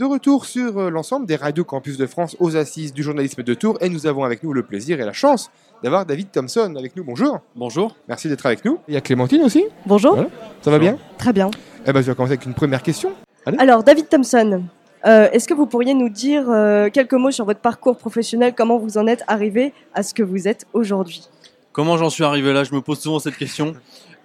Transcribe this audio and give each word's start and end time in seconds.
de 0.00 0.06
retour 0.06 0.46
sur 0.46 0.78
euh, 0.78 0.88
l'ensemble 0.88 1.26
des 1.26 1.36
radios 1.36 1.64
campus 1.64 1.98
de 1.98 2.06
France 2.06 2.34
aux 2.40 2.56
assises 2.56 2.94
du 2.94 3.02
journalisme 3.02 3.42
de 3.42 3.52
Tours 3.52 3.76
et 3.82 3.90
nous 3.90 4.06
avons 4.06 4.24
avec 4.24 4.42
nous 4.42 4.54
le 4.54 4.62
plaisir 4.62 4.98
et 4.98 5.04
la 5.04 5.12
chance 5.12 5.50
d'avoir 5.84 6.06
David 6.06 6.30
Thompson 6.32 6.74
avec 6.78 6.96
nous. 6.96 7.04
Bonjour. 7.04 7.40
Bonjour. 7.54 7.94
Merci 8.08 8.30
d'être 8.30 8.46
avec 8.46 8.64
nous. 8.64 8.78
Il 8.88 8.94
y 8.94 8.96
a 8.96 9.02
Clémentine 9.02 9.42
aussi. 9.42 9.66
Bonjour. 9.84 10.14
Voilà. 10.14 10.30
Ça 10.62 10.70
va 10.70 10.78
bien 10.78 10.96
Très 11.18 11.34
bien. 11.34 11.50
Eh 11.86 11.92
ben, 11.92 12.00
je 12.00 12.06
vais 12.06 12.14
commencer 12.14 12.32
avec 12.32 12.46
une 12.46 12.54
première 12.54 12.82
question. 12.82 13.12
Alors, 13.58 13.84
David 13.84 14.08
Thompson, 14.08 14.62
euh, 15.04 15.28
est-ce 15.32 15.46
que 15.46 15.52
vous 15.52 15.66
pourriez 15.66 15.92
nous 15.92 16.08
dire 16.08 16.48
euh, 16.48 16.88
quelques 16.88 17.12
mots 17.12 17.30
sur 17.30 17.44
votre 17.44 17.60
parcours 17.60 17.98
professionnel? 17.98 18.54
Comment 18.56 18.78
vous 18.78 18.96
en 18.96 19.06
êtes 19.06 19.22
arrivé 19.28 19.74
à 19.92 20.02
ce 20.02 20.14
que 20.14 20.22
vous 20.22 20.48
êtes 20.48 20.66
aujourd'hui? 20.72 21.28
Comment 21.72 21.98
j'en 21.98 22.08
suis 22.08 22.24
arrivé 22.24 22.54
là? 22.54 22.64
Je 22.64 22.74
me 22.74 22.80
pose 22.80 23.00
souvent 23.00 23.18
cette 23.18 23.36
question. 23.36 23.74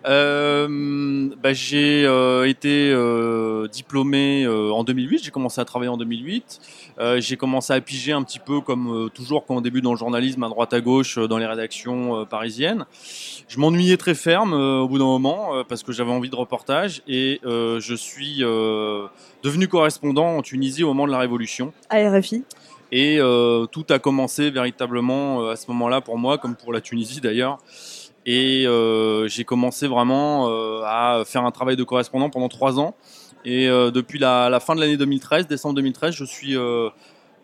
Euh, 0.05 1.29
bah, 1.41 1.53
j'ai 1.53 2.05
euh, 2.05 2.47
été 2.47 2.91
euh, 2.91 3.67
diplômé 3.67 4.47
en 4.47 4.83
2008. 4.83 5.23
J'ai 5.23 5.31
commencé 5.31 5.59
à 5.59 5.65
travailler 5.65 5.89
en 5.89 5.97
2008. 5.97 6.59
Euh, 6.99 7.19
j'ai 7.19 7.37
commencé 7.37 7.73
à 7.73 7.81
piger 7.81 8.11
un 8.11 8.23
petit 8.23 8.39
peu 8.39 8.61
comme 8.61 9.09
toujours 9.13 9.45
quand 9.45 9.55
on 9.55 9.61
débute 9.61 9.83
dans 9.83 9.93
le 9.93 9.97
journalisme, 9.97 10.43
à 10.43 10.49
droite 10.49 10.73
à 10.73 10.81
gauche, 10.81 11.17
dans 11.17 11.37
les 11.37 11.45
rédactions 11.45 12.25
parisiennes. 12.25 12.85
Je 13.47 13.59
m'ennuyais 13.59 13.97
très 13.97 14.15
ferme 14.15 14.53
au 14.53 14.87
bout 14.87 14.97
d'un 14.97 15.05
moment 15.05 15.63
parce 15.67 15.83
que 15.83 15.91
j'avais 15.91 16.11
envie 16.11 16.29
de 16.29 16.35
reportage 16.35 17.01
et 17.07 17.39
je 17.43 17.95
suis 17.95 18.39
devenu 18.39 19.67
correspondant 19.67 20.37
en 20.37 20.41
Tunisie 20.41 20.83
au 20.83 20.87
moment 20.87 21.07
de 21.07 21.11
la 21.11 21.19
Révolution. 21.19 21.73
À 21.89 21.97
RFI 22.09 22.43
Et 22.91 23.19
tout 23.71 23.85
a 23.89 23.99
commencé 23.99 24.49
véritablement 24.51 25.49
à 25.49 25.55
ce 25.55 25.67
moment-là 25.71 26.01
pour 26.01 26.17
moi, 26.17 26.37
comme 26.37 26.55
pour 26.55 26.73
la 26.73 26.81
Tunisie 26.81 27.21
d'ailleurs. 27.21 27.59
Et 28.25 28.65
euh, 28.65 29.27
j'ai 29.27 29.43
commencé 29.43 29.87
vraiment 29.87 30.49
euh, 30.49 30.81
à 30.85 31.23
faire 31.25 31.45
un 31.45 31.51
travail 31.51 31.75
de 31.75 31.83
correspondant 31.83 32.29
pendant 32.29 32.49
trois 32.49 32.79
ans. 32.79 32.95
Et 33.45 33.69
euh, 33.69 33.91
depuis 33.91 34.17
la, 34.17 34.59
fin 34.59 34.73
de 34.73 34.79
l'année 34.79 34.97
2013, 34.97 35.47
décembre 35.47 35.75
2013, 35.75 36.13
je 36.15 36.25
suis 36.25 36.55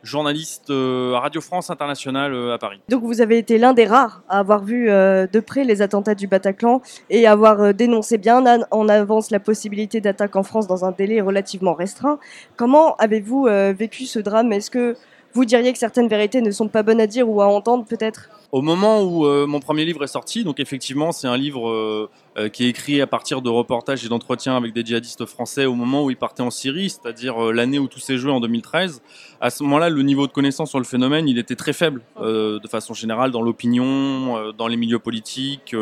journaliste 0.03 0.71
à 0.71 1.19
Radio 1.19 1.41
France 1.41 1.69
Internationale 1.69 2.33
à 2.51 2.57
Paris. 2.57 2.81
Donc, 2.89 3.03
vous 3.03 3.21
avez 3.21 3.37
été 3.37 3.59
l'un 3.59 3.73
des 3.73 3.85
rares 3.85 4.23
à 4.27 4.39
avoir 4.39 4.63
vu 4.63 4.87
de 4.87 5.39
près 5.39 5.63
les 5.63 5.83
attentats 5.83 6.15
du 6.15 6.25
Bataclan 6.25 6.81
et 7.11 7.27
avoir 7.27 7.71
dénoncé 7.75 8.17
bien 8.17 8.43
en- 8.71 8.89
avance 8.89 9.29
la 9.29 9.39
possibilité 9.39 10.01
d'attaque 10.01 10.35
en 10.35 10.41
France 10.41 10.65
dans 10.65 10.85
un 10.85 10.91
délai 10.91 11.21
relativement 11.21 11.75
restreint. 11.75 12.17
Comment 12.57 12.95
avez-vous 12.95 13.47
vécu 13.77 14.05
ce 14.05 14.17
drame? 14.17 14.51
Est-ce 14.53 14.71
que 14.71 14.95
vous 15.33 15.45
diriez 15.45 15.71
que 15.71 15.79
certaines 15.79 16.07
vérités 16.07 16.41
ne 16.41 16.51
sont 16.51 16.67
pas 16.67 16.83
bonnes 16.83 17.01
à 17.01 17.07
dire 17.07 17.29
ou 17.29 17.41
à 17.41 17.47
entendre 17.47 17.85
peut-être? 17.85 18.29
Au 18.51 18.61
moment 18.61 19.01
où 19.01 19.25
euh, 19.25 19.47
mon 19.47 19.61
premier 19.61 19.85
livre 19.85 20.03
est 20.03 20.07
sorti, 20.07 20.43
donc 20.43 20.59
effectivement 20.59 21.13
c'est 21.13 21.27
un 21.27 21.37
livre 21.37 21.69
euh, 21.69 22.09
euh, 22.37 22.49
qui 22.49 22.65
est 22.65 22.67
écrit 22.67 22.99
à 22.99 23.07
partir 23.07 23.41
de 23.41 23.49
reportages 23.49 24.05
et 24.05 24.09
d'entretiens 24.09 24.57
avec 24.57 24.73
des 24.73 24.83
djihadistes 24.83 25.25
français 25.25 25.65
au 25.65 25.73
moment 25.73 26.03
où 26.03 26.09
ils 26.09 26.17
partaient 26.17 26.43
en 26.43 26.51
Syrie, 26.51 26.89
c'est-à-dire 26.89 27.39
l'année 27.53 27.79
où 27.79 27.87
tout 27.87 27.99
s'est 27.99 28.17
joué 28.17 28.29
en 28.29 28.41
2013. 28.41 29.01
À 29.39 29.49
ce 29.51 29.63
moment-là, 29.63 29.89
le 29.89 30.01
niveau 30.01 30.27
de 30.27 30.33
connaissance 30.33 30.69
sur 30.69 30.79
le 30.79 30.85
phénomène, 30.85 31.29
il 31.29 31.39
était 31.39 31.55
très 31.55 31.71
faible 31.71 32.01
de 32.19 32.67
façon 32.69 32.93
générale 32.93 33.31
dans 33.31 33.41
l'opinion, 33.41 34.51
dans 34.51 34.67
les 34.67 34.77
milieux 34.77 34.99
politiques, 34.99 35.75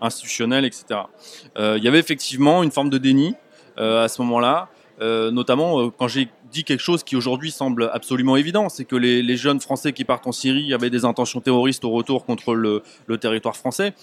institutionnels, 0.00 0.64
etc. 0.64 1.00
Il 1.58 1.82
y 1.82 1.88
avait 1.88 1.98
effectivement 1.98 2.62
une 2.62 2.70
forme 2.70 2.90
de 2.90 2.98
déni 2.98 3.34
à 3.76 4.08
ce 4.08 4.22
moment-là. 4.22 4.68
Notamment 5.00 5.90
quand 5.90 6.08
j'ai 6.08 6.28
dit 6.52 6.64
quelque 6.64 6.80
chose 6.80 7.02
qui 7.02 7.16
aujourd'hui 7.16 7.50
semble 7.50 7.90
absolument 7.92 8.36
évident, 8.36 8.68
c'est 8.68 8.84
que 8.84 8.96
les, 8.96 9.22
les 9.22 9.36
jeunes 9.36 9.60
Français 9.60 9.92
qui 9.92 10.04
partent 10.04 10.26
en 10.26 10.32
Syrie 10.32 10.72
avaient 10.72 10.90
des 10.90 11.04
intentions 11.04 11.40
terroristes 11.40 11.84
au 11.84 11.90
retour 11.90 12.24
contre 12.24 12.54
le, 12.54 12.82
le 13.06 13.18
territoire 13.18 13.56
français. 13.56 13.94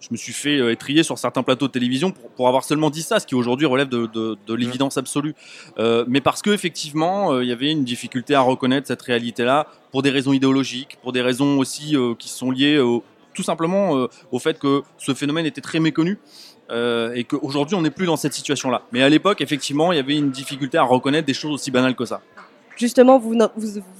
Je 0.00 0.08
me 0.10 0.16
suis 0.18 0.34
fait 0.34 0.58
euh, 0.58 0.70
étrier 0.70 1.02
sur 1.02 1.16
certains 1.16 1.42
plateaux 1.42 1.66
de 1.66 1.72
télévision 1.72 2.10
pour, 2.10 2.28
pour 2.30 2.48
avoir 2.48 2.64
seulement 2.64 2.90
dit 2.90 3.00
ça, 3.00 3.20
ce 3.20 3.26
qui 3.26 3.34
aujourd'hui 3.34 3.66
relève 3.66 3.88
de, 3.88 4.06
de, 4.06 4.36
de 4.46 4.54
l'évidence 4.54 4.98
absolue. 4.98 5.34
Euh, 5.78 6.04
mais 6.06 6.20
parce 6.20 6.42
que 6.42 6.50
effectivement, 6.50 7.32
euh, 7.32 7.42
il 7.42 7.48
y 7.48 7.52
avait 7.52 7.70
une 7.70 7.84
difficulté 7.84 8.34
à 8.34 8.42
reconnaître 8.42 8.86
cette 8.86 9.00
réalité-là 9.00 9.66
pour 9.92 10.02
des 10.02 10.10
raisons 10.10 10.34
idéologiques, 10.34 10.98
pour 11.00 11.12
des 11.12 11.22
raisons 11.22 11.58
aussi 11.58 11.96
euh, 11.96 12.14
qui 12.14 12.28
sont 12.28 12.50
liées 12.50 12.78
au, 12.78 13.02
tout 13.32 13.42
simplement 13.42 14.06
au 14.30 14.38
fait 14.38 14.60
que 14.60 14.82
ce 14.96 15.12
phénomène 15.12 15.44
était 15.44 15.60
très 15.60 15.80
méconnu 15.80 16.18
euh, 16.70 17.12
et 17.14 17.24
qu'aujourd'hui 17.24 17.74
on 17.74 17.82
n'est 17.82 17.90
plus 17.90 18.06
dans 18.06 18.16
cette 18.16 18.34
situation-là. 18.34 18.82
Mais 18.92 19.02
à 19.02 19.08
l'époque, 19.08 19.40
effectivement, 19.40 19.92
il 19.92 19.96
y 19.96 20.00
avait 20.00 20.16
une 20.16 20.30
difficulté 20.30 20.78
à 20.78 20.82
reconnaître 20.82 21.26
des 21.26 21.34
choses 21.34 21.52
aussi 21.52 21.70
banales 21.70 21.94
que 21.96 22.04
ça. 22.04 22.20
Justement, 22.76 23.20
vous, 23.20 23.36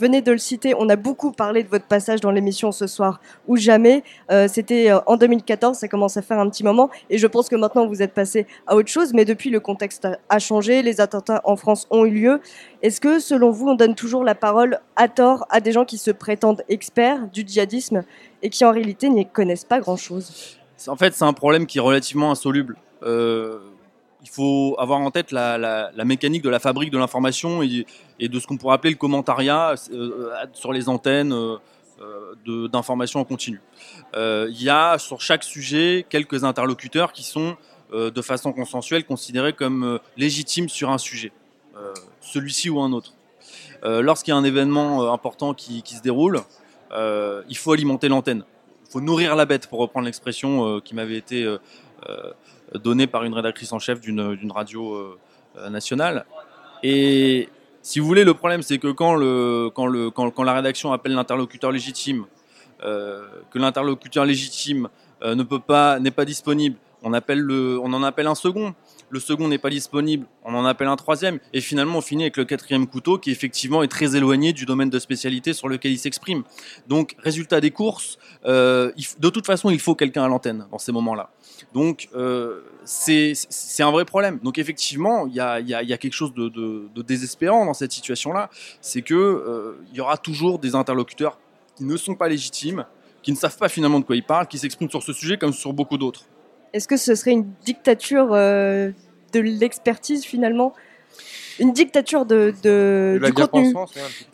venez 0.00 0.20
de 0.20 0.32
le 0.32 0.38
citer, 0.38 0.74
on 0.76 0.88
a 0.88 0.96
beaucoup 0.96 1.30
parlé 1.30 1.62
de 1.62 1.68
votre 1.68 1.84
passage 1.86 2.20
dans 2.20 2.32
l'émission 2.32 2.72
ce 2.72 2.88
soir 2.88 3.20
ou 3.46 3.56
jamais. 3.56 4.02
Euh, 4.32 4.48
C'était 4.48 4.90
euh, 4.90 4.98
en 5.06 5.16
2014, 5.16 5.78
ça 5.78 5.86
commence 5.86 6.16
à 6.16 6.22
faire 6.22 6.40
un 6.40 6.50
petit 6.50 6.64
moment, 6.64 6.90
et 7.08 7.18
je 7.18 7.26
pense 7.28 7.48
que 7.48 7.54
maintenant 7.54 7.86
vous 7.86 8.02
êtes 8.02 8.14
passé 8.14 8.48
à 8.66 8.74
autre 8.74 8.88
chose, 8.88 9.12
mais 9.14 9.24
depuis 9.24 9.50
le 9.50 9.60
contexte 9.60 10.08
a- 10.28 10.38
changé, 10.40 10.82
les 10.82 11.00
attentats 11.00 11.40
en 11.44 11.54
France 11.54 11.86
ont 11.90 12.04
eu 12.04 12.10
lieu. 12.10 12.40
Est-ce 12.82 13.00
que, 13.00 13.20
selon 13.20 13.52
vous, 13.52 13.68
on 13.68 13.76
donne 13.76 13.94
toujours 13.94 14.24
la 14.24 14.34
parole 14.34 14.80
à 14.96 15.06
tort 15.06 15.46
à 15.50 15.60
des 15.60 15.70
gens 15.70 15.84
qui 15.84 15.96
se 15.96 16.10
prétendent 16.10 16.64
experts 16.68 17.28
du 17.32 17.44
djihadisme 17.46 18.02
et 18.42 18.50
qui 18.50 18.64
en 18.64 18.72
réalité 18.72 19.08
n'y 19.08 19.24
connaissent 19.24 19.64
pas 19.64 19.78
grand-chose? 19.78 20.58
En 20.88 20.96
fait, 20.96 21.14
c'est 21.14 21.24
un 21.24 21.32
problème 21.32 21.66
qui 21.66 21.78
est 21.78 21.80
relativement 21.80 22.30
insoluble. 22.30 22.76
Euh, 23.02 23.58
il 24.22 24.30
faut 24.30 24.74
avoir 24.78 25.00
en 25.00 25.10
tête 25.10 25.32
la, 25.32 25.90
mécanique 26.04 26.42
de 26.42 26.48
la 26.48 26.58
fabrique 26.58 26.90
de 26.90 26.98
l'information 26.98 27.62
et, 27.62 27.86
de 28.20 28.40
ce 28.40 28.46
qu'on 28.46 28.56
pourrait 28.56 28.74
appeler 28.74 28.92
le 28.92 28.98
commentariat 28.98 29.74
euh, 29.92 30.32
sur 30.54 30.72
les 30.72 30.88
antennes 30.88 31.32
euh, 31.32 32.68
d'information 32.68 33.20
en 33.20 33.24
continu. 33.24 33.60
Il 34.14 34.62
y 34.62 34.70
a 34.70 34.98
sur 34.98 35.20
chaque 35.20 35.44
sujet 35.44 36.06
quelques 36.08 36.44
interlocuteurs 36.44 37.12
qui 37.12 37.22
sont 37.22 37.56
de 37.92 38.22
façon 38.22 38.52
consensuelle 38.52 39.04
considérés 39.04 39.52
comme 39.52 40.00
légitimes 40.16 40.68
sur 40.68 40.90
un 40.90 40.98
sujet, 40.98 41.32
celui-ci 42.20 42.70
ou 42.70 42.80
un 42.80 42.92
autre. 42.92 43.14
Lorsqu'il 43.84 44.32
y 44.32 44.34
a 44.34 44.38
un 44.38 44.44
événement 44.44 45.12
important 45.12 45.54
qui, 45.54 45.82
se 45.86 46.02
déroule, 46.02 46.40
il 46.92 47.56
faut 47.56 47.72
alimenter 47.72 48.08
l'antenne. 48.08 48.44
Faut 48.94 49.00
nourrir 49.00 49.34
la 49.34 49.44
bête, 49.44 49.66
pour 49.66 49.80
reprendre 49.80 50.06
l'expression 50.06 50.68
euh, 50.68 50.80
qui 50.80 50.94
m'avait 50.94 51.16
été 51.16 51.42
euh, 51.42 51.58
euh, 52.08 52.30
donnée 52.78 53.08
par 53.08 53.24
une 53.24 53.34
rédactrice 53.34 53.72
en 53.72 53.80
chef 53.80 54.00
d'une 54.00 54.52
radio 54.52 55.18
nationale. 55.68 56.26
Et 56.84 57.48
si 57.82 57.98
vous 57.98 58.06
voulez, 58.06 58.22
le 58.22 58.34
problème, 58.34 58.62
c'est 58.62 58.78
que 58.78 58.92
quand, 58.92 59.16
la 59.16 60.52
rédaction 60.52 60.92
appelle 60.92 61.14
l'interlocuteur 61.14 61.72
légitime, 61.72 62.26
que 62.80 63.58
l'interlocuteur 63.58 64.24
légitime 64.24 64.88
ne 65.24 65.42
pas, 65.42 65.98
n'est 65.98 66.12
pas 66.12 66.24
disponible, 66.24 66.76
on, 67.02 67.12
on 67.12 67.92
en 67.92 68.02
appelle 68.04 68.26
un 68.28 68.36
second. 68.36 68.76
Le 69.14 69.20
second 69.20 69.46
n'est 69.46 69.58
pas 69.58 69.70
disponible, 69.70 70.26
on 70.44 70.56
en 70.56 70.64
appelle 70.64 70.88
un 70.88 70.96
troisième. 70.96 71.38
Et 71.52 71.60
finalement, 71.60 71.98
on 71.98 72.00
finit 72.00 72.24
avec 72.24 72.36
le 72.36 72.44
quatrième 72.44 72.88
couteau 72.88 73.16
qui, 73.16 73.30
effectivement, 73.30 73.84
est 73.84 73.88
très 73.88 74.16
éloigné 74.16 74.52
du 74.52 74.66
domaine 74.66 74.90
de 74.90 74.98
spécialité 74.98 75.52
sur 75.52 75.68
lequel 75.68 75.92
il 75.92 76.00
s'exprime. 76.00 76.42
Donc, 76.88 77.14
résultat 77.20 77.60
des 77.60 77.70
courses, 77.70 78.18
euh, 78.44 78.90
de 79.20 79.28
toute 79.28 79.46
façon, 79.46 79.70
il 79.70 79.78
faut 79.78 79.94
quelqu'un 79.94 80.24
à 80.24 80.28
l'antenne 80.28 80.66
dans 80.68 80.78
ces 80.78 80.90
moments-là. 80.90 81.30
Donc, 81.72 82.08
euh, 82.16 82.62
c'est 82.84 83.36
un 83.84 83.92
vrai 83.92 84.04
problème. 84.04 84.40
Donc, 84.42 84.58
effectivement, 84.58 85.28
il 85.28 85.34
y 85.34 85.38
a, 85.38 85.60
y 85.60 85.68
y 85.68 85.92
a 85.92 85.96
quelque 85.96 86.12
chose 86.12 86.34
de 86.34 87.02
désespérant 87.02 87.66
dans 87.66 87.74
cette 87.74 87.92
situation-là. 87.92 88.50
C'est 88.80 89.02
que 89.02 89.14
euh, 89.14 89.78
il 89.92 89.96
y 89.96 90.00
aura 90.00 90.16
toujours 90.16 90.58
des 90.58 90.74
interlocuteurs 90.74 91.38
qui 91.76 91.84
ne 91.84 91.96
sont 91.96 92.16
pas 92.16 92.26
légitimes, 92.26 92.84
qui 93.22 93.30
ne 93.30 93.36
savent 93.36 93.58
pas 93.58 93.68
finalement 93.68 94.00
de 94.00 94.04
quoi 94.04 94.16
ils 94.16 94.24
parlent, 94.24 94.48
qui 94.48 94.58
s'expriment 94.58 94.90
sur 94.90 95.04
ce 95.04 95.12
sujet 95.12 95.38
comme 95.38 95.52
sur 95.52 95.72
beaucoup 95.72 95.98
d'autres. 95.98 96.24
Est-ce 96.74 96.88
que 96.88 96.96
ce 96.96 97.14
serait 97.14 97.30
une 97.30 97.48
dictature 97.64 98.30
euh, 98.32 98.90
de 99.34 99.40
l'expertise 99.40 100.24
finalement. 100.24 100.72
Une 101.60 101.72
dictature 101.72 102.26
de, 102.26 102.52
de- 102.62 103.18
La 103.20 103.30
du 103.30 103.34
contenu. 103.46 103.72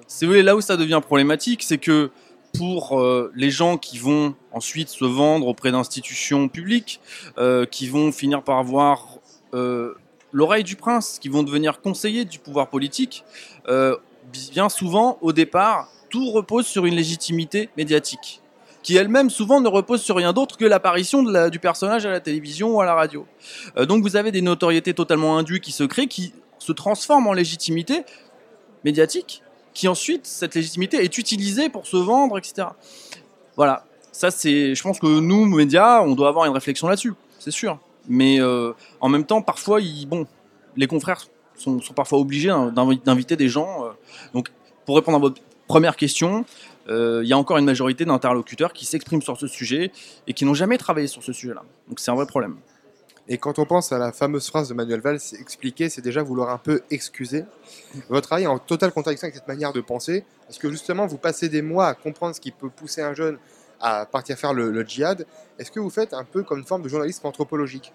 C'est 0.07 0.27
oui, 0.27 0.43
là 0.43 0.57
où 0.57 0.61
ça 0.61 0.77
devient 0.77 1.01
problématique, 1.05 1.63
c'est 1.63 1.79
que 1.79 2.11
pour 2.57 2.99
euh, 2.99 3.31
les 3.37 3.51
gens 3.51 3.77
qui 3.77 3.99
vont 3.99 4.35
ensuite 4.53 4.89
se 4.89 5.05
vendre 5.05 5.47
auprès 5.47 5.71
d'institutions 5.71 6.49
publiques, 6.49 7.01
euh, 7.39 7.67
qui 7.67 7.89
vont 7.89 8.11
finir 8.11 8.43
par 8.43 8.59
avoir 8.59 9.19
euh, 9.55 9.95
l'oreille 10.33 10.65
du 10.65 10.77
prince, 10.77 11.19
qui 11.21 11.29
vont 11.29 11.43
devenir 11.43 11.81
conseillers 11.81 12.25
du 12.25 12.39
pouvoir 12.39 12.69
politique, 12.69 13.25
euh, 13.69 13.97
bien 14.53 14.69
souvent, 14.69 15.19
au 15.21 15.33
départ, 15.33 15.89
tout 16.09 16.31
repose 16.31 16.67
sur 16.67 16.87
une 16.87 16.95
légitimité 16.95 17.69
médiatique, 17.77 18.41
qui 18.83 18.97
elle-même 18.97 19.31
souvent 19.31 19.61
ne 19.61 19.69
repose 19.69 20.03
sur 20.03 20.17
rien 20.17 20.33
d'autre 20.33 20.57
que 20.57 20.65
l'apparition 20.65 21.23
du 21.49 21.59
personnage 21.59 22.07
à 22.07 22.11
la 22.11 22.21
télévision 22.21 22.77
ou 22.77 22.81
à 22.81 22.87
la 22.87 22.95
radio. 22.95 23.27
Euh, 23.77 23.87
donc 23.87 24.03
vous 24.03 24.17
avez 24.17 24.33
des 24.33 24.43
notoriétés 24.43 24.95
totalement 24.95 25.37
indues 25.37 25.61
qui 25.61 25.73
se 25.73 25.85
créent, 25.85 26.07
qui 26.07 26.33
se 26.59 26.73
transforment 26.73 27.27
en 27.29 27.33
légitimité 27.33 28.05
médiatique, 28.85 29.43
qui 29.75 29.89
ensuite, 29.89 30.27
cette 30.27 30.55
légitimité 30.55 30.99
est 31.05 31.19
utilisée 31.19 31.69
pour 31.69 31.87
se 31.87 31.97
vendre, 31.97 32.39
etc. 32.39 32.69
Voilà, 33.57 33.85
ça 34.13 34.31
c'est, 34.31 34.75
je 34.75 34.83
pense 34.83 34.99
que 34.99 35.07
nous, 35.07 35.45
médias, 35.47 36.01
on 36.03 36.15
doit 36.15 36.29
avoir 36.29 36.47
une 36.47 36.53
réflexion 36.53 36.89
là-dessus, 36.89 37.13
c'est 37.39 37.51
sûr. 37.51 37.79
Mais 38.09 38.41
euh, 38.41 38.73
en 39.01 39.09
même 39.09 39.25
temps, 39.25 39.43
parfois, 39.43 39.81
bon, 40.07 40.27
les 40.77 40.87
confrères 40.87 41.27
sont, 41.55 41.79
parfois 41.95 42.19
obligés 42.19 42.49
d'invi- 42.49 43.01
d'inviter 43.05 43.37
des 43.37 43.49
gens. 43.49 43.85
euh. 43.85 43.91
donc, 44.33 44.49
pour 44.87 44.97
répondre 44.97 45.19
à 45.19 45.21
votre 45.21 45.41
première 45.69 45.97
question, 45.97 46.45
il 46.91 47.27
y 47.27 47.33
a 47.33 47.39
encore 47.39 47.59
une 47.59 47.65
majorité 47.65 48.05
d'interlocuteurs 48.05 48.73
qui 48.73 48.85
s'expriment 48.85 49.23
sur 49.23 49.39
ce 49.39 49.47
sujet 49.47 49.93
et 50.27 50.35
qui 50.35 50.45
n'ont 50.45 50.55
jamais 50.55 50.77
travaillé 50.77 51.07
sur 51.07 51.23
ce 51.23 51.33
sujet-là. 51.33 51.63
Donc 51.89 52.01
c'est 52.01 52.11
un 52.11 52.17
vrai 52.17 52.27
problème. 52.27 52.57
Et 53.29 53.39
quand 53.39 53.61
on 53.61 53.65
pense 53.65 53.93
à 53.93 53.99
la 53.99 54.11
fameuse 54.11 54.49
phrase 54.49 54.69
de 54.69 54.75
Manuel 54.75 55.01
Valls, 55.01 55.21
expliquer, 55.39 55.89
c'est 55.89 56.03
déjà 56.03 56.21
vouloir 56.21 56.51
un 56.51 56.59
peu 56.59 56.83
excuser. 56.91 57.45
Votre 58.09 58.27
travail 58.27 58.45
est 58.45 58.49
en 58.49 58.59
totale 58.59 58.91
contradiction 58.91 59.27
avec 59.27 59.37
cette 59.37 59.47
manière 59.47 59.73
de 59.73 59.81
penser, 59.81 60.25
parce 60.47 60.59
que 60.59 60.69
justement, 60.69 61.07
vous 61.07 61.17
passez 61.17 61.49
des 61.49 61.63
mois 61.63 61.87
à 61.87 61.95
comprendre 61.95 62.35
ce 62.35 62.41
qui 62.41 62.51
peut 62.51 62.71
pousser 62.71 63.03
un 63.03 63.15
jeune 63.15 63.39
à 63.81 64.05
partir 64.05 64.37
faire 64.37 64.53
le, 64.53 64.73
le 64.73 64.85
djihad? 64.85 65.27
Est-ce 65.61 65.71
que 65.71 65.79
vous 65.79 65.91
faites 65.91 66.13
un 66.13 66.25
peu 66.25 66.43
comme 66.43 66.59
une 66.59 66.65
forme 66.65 66.83
de 66.83 66.89
journalisme 66.89 67.25
anthropologique? 67.25 67.93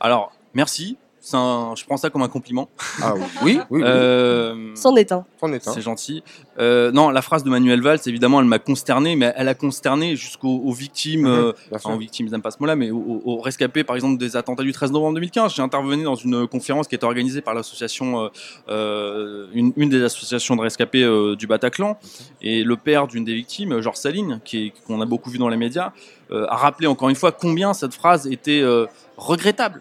Alors, 0.00 0.32
merci. 0.54 0.96
Un- 1.32 1.74
je 1.76 1.84
prends 1.86 1.96
ça 1.96 2.10
comme 2.10 2.22
un 2.22 2.28
compliment. 2.28 2.68
Ah 3.02 3.14
oui, 3.42 3.58
oui, 3.70 3.80
oui. 3.80 3.82
Euh, 3.82 4.72
C'en 4.74 4.94
est 4.96 5.10
un. 5.12 5.24
C'en 5.40 5.52
est 5.52 5.66
un. 5.66 5.72
C'est 5.72 5.80
gentil. 5.80 6.22
Euh, 6.58 6.92
non, 6.92 7.10
la 7.10 7.22
phrase 7.22 7.42
de 7.44 7.50
Manuel 7.50 7.80
Valls, 7.80 7.98
évidemment, 8.06 8.40
elle 8.40 8.46
m'a 8.46 8.58
consterné, 8.58 9.16
mais 9.16 9.32
elle 9.36 9.48
a 9.48 9.54
consterné 9.54 10.16
jusqu'aux 10.16 10.60
aux 10.64 10.72
victimes, 10.72 11.22
Mhm, 11.22 11.26
euh, 11.28 11.52
enfin, 11.72 11.94
aux 11.94 11.98
victimes, 11.98 12.26
ils 12.26 12.30
n'aiment 12.30 12.42
pas 12.42 12.50
ce 12.50 12.58
mot-là, 12.60 12.76
mais 12.76 12.90
aux, 12.90 13.40
rescapés, 13.40 13.84
par 13.84 13.96
exemple, 13.96 14.18
des 14.18 14.36
attentats 14.36 14.62
du 14.62 14.72
13 14.72 14.92
novembre 14.92 15.14
2015. 15.14 15.54
J'ai 15.54 15.62
intervenu 15.62 16.04
dans 16.04 16.14
une 16.14 16.46
conférence 16.46 16.88
qui 16.88 16.94
était 16.94 17.04
organisée 17.04 17.40
par 17.40 17.54
l'association, 17.54 18.24
euh, 18.24 18.28
euh, 18.68 19.46
une, 19.54 19.72
une 19.76 19.88
des 19.88 20.02
associations 20.02 20.56
de 20.56 20.60
rescapés 20.60 21.02
euh, 21.02 21.36
du 21.36 21.46
Bataclan, 21.46 21.98
et 22.42 22.62
le 22.64 22.76
père 22.76 23.06
d'une 23.06 23.24
des 23.24 23.34
victimes, 23.34 23.80
Georges 23.80 23.96
Saline, 23.96 24.40
qu'on 24.86 25.00
a 25.00 25.06
beaucoup 25.06 25.30
vu 25.30 25.38
dans 25.38 25.48
les 25.48 25.56
médias, 25.56 25.92
euh, 26.23 26.23
a 26.48 26.56
rappelé 26.56 26.86
encore 26.86 27.08
une 27.08 27.16
fois 27.16 27.32
combien 27.32 27.72
cette 27.74 27.94
phrase 27.94 28.26
était 28.26 28.60
euh, 28.60 28.86
regrettable. 29.16 29.80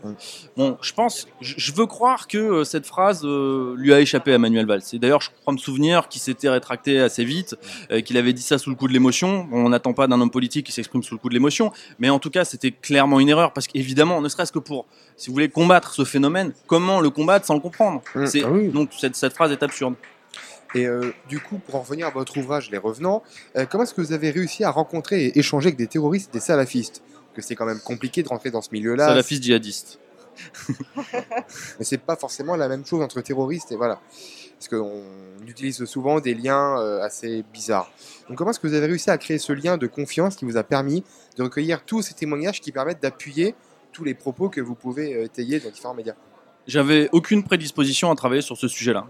Bon, 0.58 0.78
je 0.82 0.94
pense, 0.94 1.28
je 1.42 1.72
veux 1.74 1.86
croire 1.88 2.28
que 2.28 2.38
euh, 2.38 2.64
cette 2.64 2.86
phrase 2.86 3.22
euh, 3.26 3.74
lui 3.78 3.92
a 3.94 4.00
échappé 4.00 4.32
à 4.34 4.38
Manuel 4.38 4.66
Valls. 4.68 4.82
Et 4.94 5.00
d'ailleurs, 5.00 5.22
je 5.22 5.30
crois 5.42 5.54
me 5.54 5.58
souvenir 5.58 6.08
qu'il 6.08 6.22
s'était 6.22 6.50
rétracté 6.50 7.00
assez 7.00 7.24
vite, 7.26 7.56
euh, 7.92 8.02
qu'il 8.02 8.18
avait 8.18 8.34
dit 8.34 8.42
ça 8.44 8.58
sous 8.60 8.70
le 8.70 8.76
coup 8.76 8.88
de 8.88 8.94
l'émotion. 8.94 9.48
On 9.52 9.70
n'attend 9.70 9.94
pas 9.94 10.06
d'un 10.08 10.22
homme 10.22 10.30
politique 10.30 10.68
qui 10.68 10.72
s'exprime 10.72 11.02
sous 11.04 11.16
le 11.16 11.20
coup 11.20 11.30
de 11.30 11.34
l'émotion, 11.34 11.72
mais 12.00 12.10
en 12.10 12.20
tout 12.20 12.30
cas, 12.30 12.46
c'était 12.46 12.72
clairement 12.72 13.20
une 13.20 13.30
erreur 13.30 13.54
parce 13.54 13.68
qu'évidemment, 13.68 14.22
ne 14.22 14.30
serait-ce 14.30 14.52
que 14.52 14.60
pour, 14.60 14.86
si 15.18 15.28
vous 15.28 15.34
voulez, 15.34 15.50
combattre 15.50 15.94
ce 15.94 16.06
phénomène, 16.06 16.54
comment 16.68 17.02
le 17.02 17.10
combattre 17.10 17.46
sans 17.48 17.56
le 17.56 17.60
comprendre? 17.62 18.02
Mm, 18.16 18.26
C'est- 18.28 18.44
ah. 18.44 18.72
Donc 18.72 18.90
cette, 19.00 19.16
cette 19.16 19.34
phrase 19.34 19.52
est 19.52 19.64
absurde. 19.64 19.96
Et 20.76 20.88
euh, 20.88 21.14
du 21.30 21.40
coup, 21.40 21.60
pour 21.60 21.76
en 21.76 21.82
revenir 21.82 22.08
à 22.08 22.10
votre 22.10 22.38
ouvrage 22.38 22.72
Les 22.72 22.78
Revenants, 22.78 23.24
euh, 23.56 23.66
comment 23.70 23.84
est-ce 23.84 23.94
que 23.94 24.02
vous 24.02 24.14
avez 24.14 24.32
réussi 24.32 24.64
à 24.64 24.72
rencontrer 24.72 25.26
et 25.26 25.40
échanger 25.40 25.68
avec 25.68 25.78
des 25.78 25.88
terroristes 25.88 26.30
et 26.32 26.34
des 26.34 26.44
salafistes? 26.44 27.04
Que 27.34 27.42
c'est 27.42 27.56
quand 27.56 27.66
même 27.66 27.80
compliqué 27.80 28.24
de 28.24 28.30
rentrer 28.30 28.52
dans 28.52 28.62
ce 28.62 28.70
milieu-là. 28.72 29.08
Salafiste 29.08 29.44
djihadiste. 29.44 30.00
Mais 31.14 31.86
c'est 31.86 32.00
pas 32.00 32.16
forcément 32.16 32.56
la 32.56 32.68
même 32.68 32.86
chose 32.86 33.02
entre 33.02 33.22
terroristes 33.22 33.72
et 33.72 33.76
voilà. 33.76 34.00
Parce 34.58 34.68
qu'on 34.68 35.04
utilise 35.46 35.84
souvent 35.86 36.20
des 36.20 36.34
liens 36.34 36.80
euh, 36.80 37.02
assez 37.02 37.44
bizarres. 37.54 37.92
Donc 38.30 38.38
comment 38.38 38.52
est-ce 38.52 38.60
que 38.60 38.68
vous 38.68 38.74
avez 38.74 38.88
réussi 38.88 39.10
à 39.10 39.18
créer 39.18 39.38
ce 39.38 39.52
lien 39.52 39.78
de 39.78 39.88
confiance 39.88 40.36
qui 40.36 40.46
vous 40.46 40.58
a 40.58 40.64
permis 40.64 41.04
de 41.38 41.44
recueillir 41.44 41.84
tous 41.86 42.02
ces 42.02 42.14
témoignages 42.14 42.62
qui 42.62 42.72
permettent 42.72 43.02
d'appuyer 43.02 43.56
tous 43.92 44.04
les 44.04 44.14
propos 44.14 44.50
que 44.50 44.62
vous 44.62 44.76
pouvez 44.76 45.24
étayer 45.24 45.60
dans 45.60 45.70
différents 45.70 45.94
médias? 45.94 46.16
J'avais 46.66 47.10
aucune 47.12 47.44
prédisposition 47.44 48.10
à 48.10 48.16
travailler 48.16 48.42
sur 48.42 48.58
ce 48.58 48.68
sujet-là. 48.68 49.06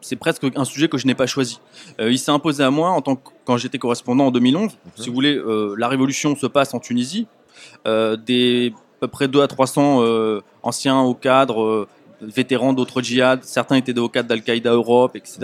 C'est 0.00 0.16
presque 0.16 0.44
un 0.56 0.64
sujet 0.64 0.88
que 0.88 0.98
je 0.98 1.06
n'ai 1.06 1.14
pas 1.14 1.26
choisi. 1.26 1.60
Euh, 2.00 2.10
il 2.10 2.18
s'est 2.18 2.32
imposé 2.32 2.64
à 2.64 2.70
moi 2.70 2.90
en 2.90 3.00
tant 3.02 3.16
que 3.16 3.30
quand 3.44 3.56
j'étais 3.56 3.78
correspondant 3.78 4.26
en 4.26 4.30
2011. 4.30 4.72
Si 4.96 5.08
vous 5.08 5.14
voulez, 5.14 5.36
euh, 5.36 5.74
la 5.78 5.88
révolution 5.88 6.34
se 6.34 6.46
passe 6.46 6.74
en 6.74 6.80
Tunisie. 6.80 7.26
Euh, 7.86 8.16
des 8.16 8.72
à 8.98 9.00
peu 9.02 9.08
près 9.08 9.28
2 9.28 9.42
à 9.42 9.46
300 9.46 10.02
euh, 10.02 10.40
anciens 10.62 11.00
hauts 11.00 11.14
cadres, 11.14 11.62
euh, 11.62 11.88
vétérans 12.20 12.72
d'autres 12.72 13.00
djihad, 13.00 13.44
certains 13.44 13.76
étaient 13.76 13.92
des 13.92 14.00
hauts 14.00 14.08
cadres 14.08 14.28
d'Al-Qaïda 14.28 14.72
Europe, 14.72 15.14
etc., 15.14 15.38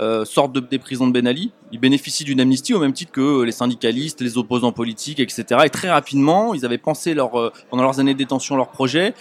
euh, 0.00 0.24
sortent 0.24 0.52
de, 0.52 0.60
des 0.60 0.78
prisons 0.78 1.06
de 1.06 1.12
Ben 1.12 1.26
Ali. 1.26 1.52
Ils 1.72 1.78
bénéficient 1.78 2.24
d'une 2.24 2.40
amnistie 2.40 2.74
au 2.74 2.80
même 2.80 2.92
titre 2.92 3.12
que 3.12 3.42
les 3.42 3.52
syndicalistes, 3.52 4.20
les 4.20 4.36
opposants 4.36 4.72
politiques, 4.72 5.20
etc. 5.20 5.62
Et 5.64 5.70
très 5.70 5.90
rapidement, 5.90 6.52
ils 6.52 6.64
avaient 6.64 6.78
pensé 6.78 7.14
leur, 7.14 7.38
euh, 7.38 7.52
pendant 7.70 7.84
leurs 7.84 8.00
années 8.00 8.14
de 8.14 8.18
détention 8.18 8.56
leur 8.56 8.68
projet. 8.68 9.14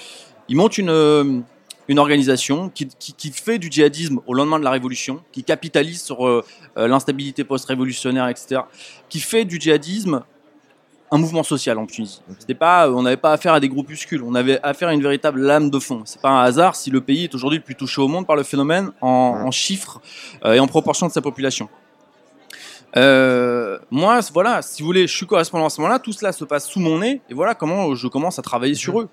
Ils 0.50 0.56
montent 0.56 0.78
une, 0.78 0.90
euh, 0.90 1.40
une 1.88 2.00
organisation 2.00 2.70
qui, 2.70 2.88
qui, 2.88 3.14
qui 3.14 3.32
fait 3.32 3.60
du 3.60 3.70
djihadisme 3.72 4.20
au 4.26 4.34
lendemain 4.34 4.60
de 4.60 4.64
la 4.64 4.72
révolution, 4.72 5.22
qui 5.32 5.44
capitalise 5.44 6.02
sur 6.02 6.28
euh, 6.28 6.44
euh, 6.78 6.88
l'instabilité 6.88 7.44
post-révolutionnaire, 7.44 8.28
etc., 8.28 8.62
qui 9.10 9.20
fait 9.20 9.46
du 9.46 9.60
djihadisme 9.60 10.24
un 11.12 11.18
mouvement 11.20 11.44
social 11.44 11.78
en 11.78 11.86
Tunisie. 11.86 12.22
C'était 12.40 12.56
pas, 12.56 12.90
on 12.90 13.04
n'avait 13.04 13.18
pas 13.18 13.34
affaire 13.34 13.54
à 13.54 13.60
des 13.60 13.70
groupuscules, 13.70 14.24
on 14.24 14.34
avait 14.34 14.60
affaire 14.64 14.88
à 14.88 14.94
une 14.96 15.02
véritable 15.04 15.42
lame 15.42 15.70
de 15.70 15.78
fond. 15.78 16.02
C'est 16.06 16.20
pas 16.20 16.30
un 16.30 16.44
hasard 16.44 16.76
si 16.76 16.90
le 16.90 17.02
pays 17.02 17.26
est 17.26 17.36
aujourd'hui 17.36 17.60
le 17.60 17.64
plus 17.64 17.76
touché 17.76 18.02
au 18.02 18.08
monde 18.08 18.26
par 18.26 18.36
le 18.36 18.42
phénomène 18.42 18.92
en, 19.00 19.08
en 19.46 19.52
chiffres 19.52 20.02
euh, 20.44 20.54
et 20.54 20.60
en 20.60 20.66
proportion 20.66 21.06
de 21.06 21.12
sa 21.12 21.22
population. 21.22 21.70
Euh, 22.96 23.80
moi, 23.90 24.20
voilà, 24.34 24.62
si 24.62 24.82
vous 24.82 24.88
voulez, 24.88 25.08
je 25.08 25.16
suis 25.16 25.26
correspondant 25.26 25.66
à 25.66 25.70
ce 25.70 25.82
moment-là, 25.82 26.00
tout 26.00 26.14
cela 26.14 26.32
se 26.32 26.46
passe 26.46 26.68
sous 26.68 26.80
mon 26.80 27.00
nez, 27.00 27.22
et 27.30 27.34
voilà 27.34 27.56
comment 27.56 27.96
je 27.96 28.08
commence 28.08 28.38
à 28.38 28.42
travailler 28.42 28.76
sur 28.76 29.00
eux. 29.00 29.10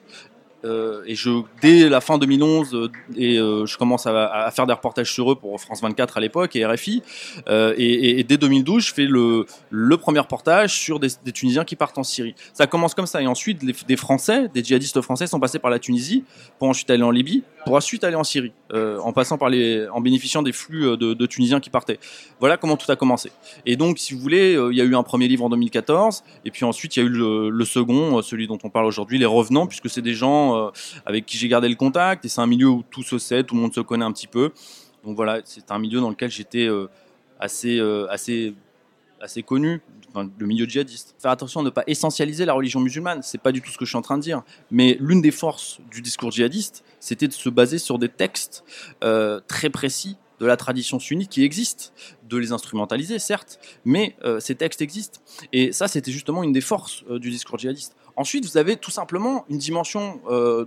Euh, 0.64 1.02
et 1.06 1.14
je, 1.14 1.30
dès 1.62 1.88
la 1.88 2.00
fin 2.00 2.18
2011, 2.18 2.74
euh, 2.74 2.88
et 3.16 3.38
euh, 3.38 3.64
je 3.66 3.78
commence 3.78 4.06
à, 4.06 4.26
à 4.26 4.50
faire 4.50 4.66
des 4.66 4.72
reportages 4.74 5.12
sur 5.12 5.32
eux 5.32 5.34
pour 5.36 5.58
France 5.60 5.80
24 5.80 6.18
à 6.18 6.20
l'époque 6.20 6.54
et 6.56 6.66
RFI. 6.66 7.02
Euh, 7.48 7.74
et, 7.78 8.20
et- 8.20 8.24
dès 8.24 8.36
2012, 8.36 8.84
je 8.86 8.92
fais 8.94 9.06
le, 9.06 9.46
le 9.70 9.96
premier 9.96 10.18
reportage 10.20 10.74
sur 10.78 11.00
des, 11.00 11.08
des 11.24 11.32
Tunisiens 11.32 11.64
qui 11.64 11.76
partent 11.76 11.96
en 11.98 12.02
Syrie. 12.02 12.34
Ça 12.52 12.66
commence 12.66 12.94
comme 12.94 13.06
ça. 13.06 13.22
Et 13.22 13.26
ensuite, 13.26 13.64
des 13.86 13.96
Français, 13.96 14.48
des 14.52 14.62
djihadistes 14.62 15.00
français 15.00 15.26
sont 15.26 15.40
passés 15.40 15.58
par 15.58 15.70
la 15.70 15.78
Tunisie 15.78 16.24
pour 16.58 16.68
ensuite 16.68 16.90
aller 16.90 17.02
en 17.02 17.10
Libye, 17.10 17.42
pour 17.64 17.74
ensuite 17.74 18.04
aller 18.04 18.16
en 18.16 18.24
Syrie, 18.24 18.52
en 18.72 19.12
passant 19.12 19.38
par 19.38 19.48
les, 19.48 19.88
en 19.88 20.00
bénéficiant 20.00 20.42
des 20.42 20.52
flux 20.52 20.86
euh, 20.86 20.96
de, 20.96 21.14
de 21.14 21.26
Tunisiens 21.26 21.60
qui 21.60 21.70
partaient. 21.70 21.98
Voilà 22.38 22.56
comment 22.56 22.76
tout 22.76 22.90
a 22.90 22.96
commencé. 22.96 23.30
Et 23.66 23.76
donc, 23.76 23.98
si 23.98 24.14
vous 24.14 24.20
voulez, 24.20 24.54
euh, 24.54 24.72
il 24.72 24.78
y 24.78 24.80
a 24.80 24.84
eu 24.84 24.94
un 24.94 25.02
premier 25.02 25.28
livre 25.28 25.44
en 25.44 25.50
2014, 25.50 26.22
et 26.44 26.50
puis 26.50 26.64
ensuite 26.64 26.96
il 26.96 27.00
y 27.00 27.02
a 27.02 27.06
eu 27.06 27.10
le, 27.10 27.50
le 27.50 27.64
second, 27.64 28.18
euh, 28.18 28.22
celui 28.22 28.46
dont 28.46 28.58
on 28.62 28.70
parle 28.70 28.86
aujourd'hui, 28.86 29.18
Les 29.18 29.26
Revenants, 29.26 29.66
puisque 29.66 29.90
c'est 29.90 30.02
des 30.02 30.14
gens 30.14 30.56
euh, 30.56 30.70
avec 31.06 31.26
qui 31.26 31.36
j'ai 31.36 31.48
gardé 31.48 31.68
le 31.68 31.76
contact, 31.76 32.24
et 32.24 32.28
c'est 32.28 32.40
un 32.40 32.46
milieu 32.46 32.68
où 32.68 32.84
tout 32.90 33.02
se 33.02 33.18
sait, 33.18 33.42
tout 33.44 33.54
le 33.54 33.60
monde 33.60 33.74
se 33.74 33.80
connaît 33.80 34.04
un 34.04 34.12
petit 34.12 34.26
peu. 34.26 34.52
Donc 35.04 35.16
voilà, 35.16 35.40
c'est 35.44 35.70
un 35.70 35.78
milieu 35.78 36.00
dans 36.00 36.10
lequel 36.10 36.30
j'étais 36.30 36.66
euh, 36.66 36.88
assez, 37.38 37.78
euh, 37.78 38.06
assez, 38.10 38.54
assez 39.20 39.42
connu, 39.42 39.80
enfin, 40.08 40.30
le 40.38 40.46
milieu 40.46 40.66
djihadiste. 40.66 41.14
Faire 41.18 41.30
attention 41.30 41.60
à 41.60 41.62
ne 41.62 41.70
pas 41.70 41.84
essentialiser 41.86 42.44
la 42.44 42.52
religion 42.52 42.80
musulmane, 42.80 43.22
c'est 43.22 43.40
pas 43.40 43.52
du 43.52 43.60
tout 43.62 43.70
ce 43.70 43.78
que 43.78 43.84
je 43.84 43.90
suis 43.90 43.98
en 43.98 44.02
train 44.02 44.18
de 44.18 44.22
dire. 44.22 44.42
Mais 44.70 44.96
l'une 45.00 45.20
des 45.20 45.30
forces 45.30 45.80
du 45.90 46.02
discours 46.02 46.30
djihadiste, 46.30 46.84
c'était 46.98 47.28
de 47.28 47.32
se 47.32 47.48
baser 47.48 47.78
sur 47.78 47.98
des 47.98 48.08
textes 48.08 48.64
euh, 49.04 49.40
très 49.46 49.70
précis 49.70 50.16
de 50.40 50.46
la 50.46 50.56
tradition 50.56 50.98
sunnite 50.98 51.28
qui 51.28 51.44
existe, 51.44 51.92
de 52.26 52.38
les 52.38 52.52
instrumentaliser 52.52 53.18
certes, 53.18 53.60
mais 53.84 54.16
euh, 54.24 54.40
ces 54.40 54.54
textes 54.54 54.80
existent. 54.80 55.20
Et 55.52 55.70
ça, 55.70 55.86
c'était 55.86 56.12
justement 56.12 56.42
une 56.42 56.52
des 56.52 56.62
forces 56.62 57.04
euh, 57.10 57.18
du 57.18 57.28
discours 57.30 57.58
djihadiste. 57.58 57.94
Ensuite, 58.16 58.46
vous 58.46 58.56
avez 58.56 58.76
tout 58.76 58.90
simplement 58.90 59.44
une 59.48 59.58
dimension 59.58 60.20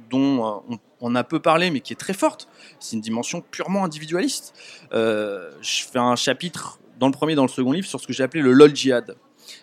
dont 0.09 0.63
on, 1.01 1.15
a 1.15 1.23
peu 1.23 1.39
parlé, 1.39 1.69
mais 1.69 1.81
qui 1.81 1.93
est 1.93 1.97
très 1.97 2.13
forte. 2.13 2.47
C'est 2.79 2.95
une 2.95 3.01
dimension 3.01 3.41
purement 3.41 3.83
individualiste. 3.83 4.55
Je 4.91 5.83
fais 5.91 5.99
un 5.99 6.15
chapitre 6.15 6.79
dans 7.03 7.09
le 7.09 7.13
premier 7.13 7.33
et 7.33 7.35
dans 7.35 7.43
le 7.43 7.49
second 7.49 7.73
livre 7.73 7.85
sur 7.85 7.99
ce 7.99 8.07
que 8.07 8.13
j'ai 8.13 8.23
appelé 8.23 8.41
le 8.41 8.53
LOL 8.53 8.73
djihad. 8.73 9.17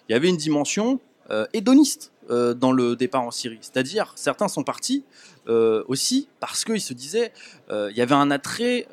Il 0.07 0.13
y 0.13 0.15
avait 0.15 0.29
une 0.29 0.37
dimension 0.37 1.01
euh, 1.31 1.47
hédoniste 1.55 2.13
euh, 2.29 2.53
dans 2.53 2.71
le 2.71 2.97
départ 2.97 3.23
en 3.23 3.31
Syrie. 3.31 3.57
C'est-à-dire, 3.63 4.13
certains 4.15 4.49
sont 4.49 4.63
partis 4.63 5.07
euh, 5.49 5.83
aussi 5.89 6.29
parce 6.39 6.67
qu'ils 6.67 6.83
se 6.83 6.93
disaient 6.93 7.33
euh, 7.71 7.89
il 7.93 7.97
y 7.97 8.03
avait 8.03 8.15
un 8.15 8.31
attrait 8.31 8.87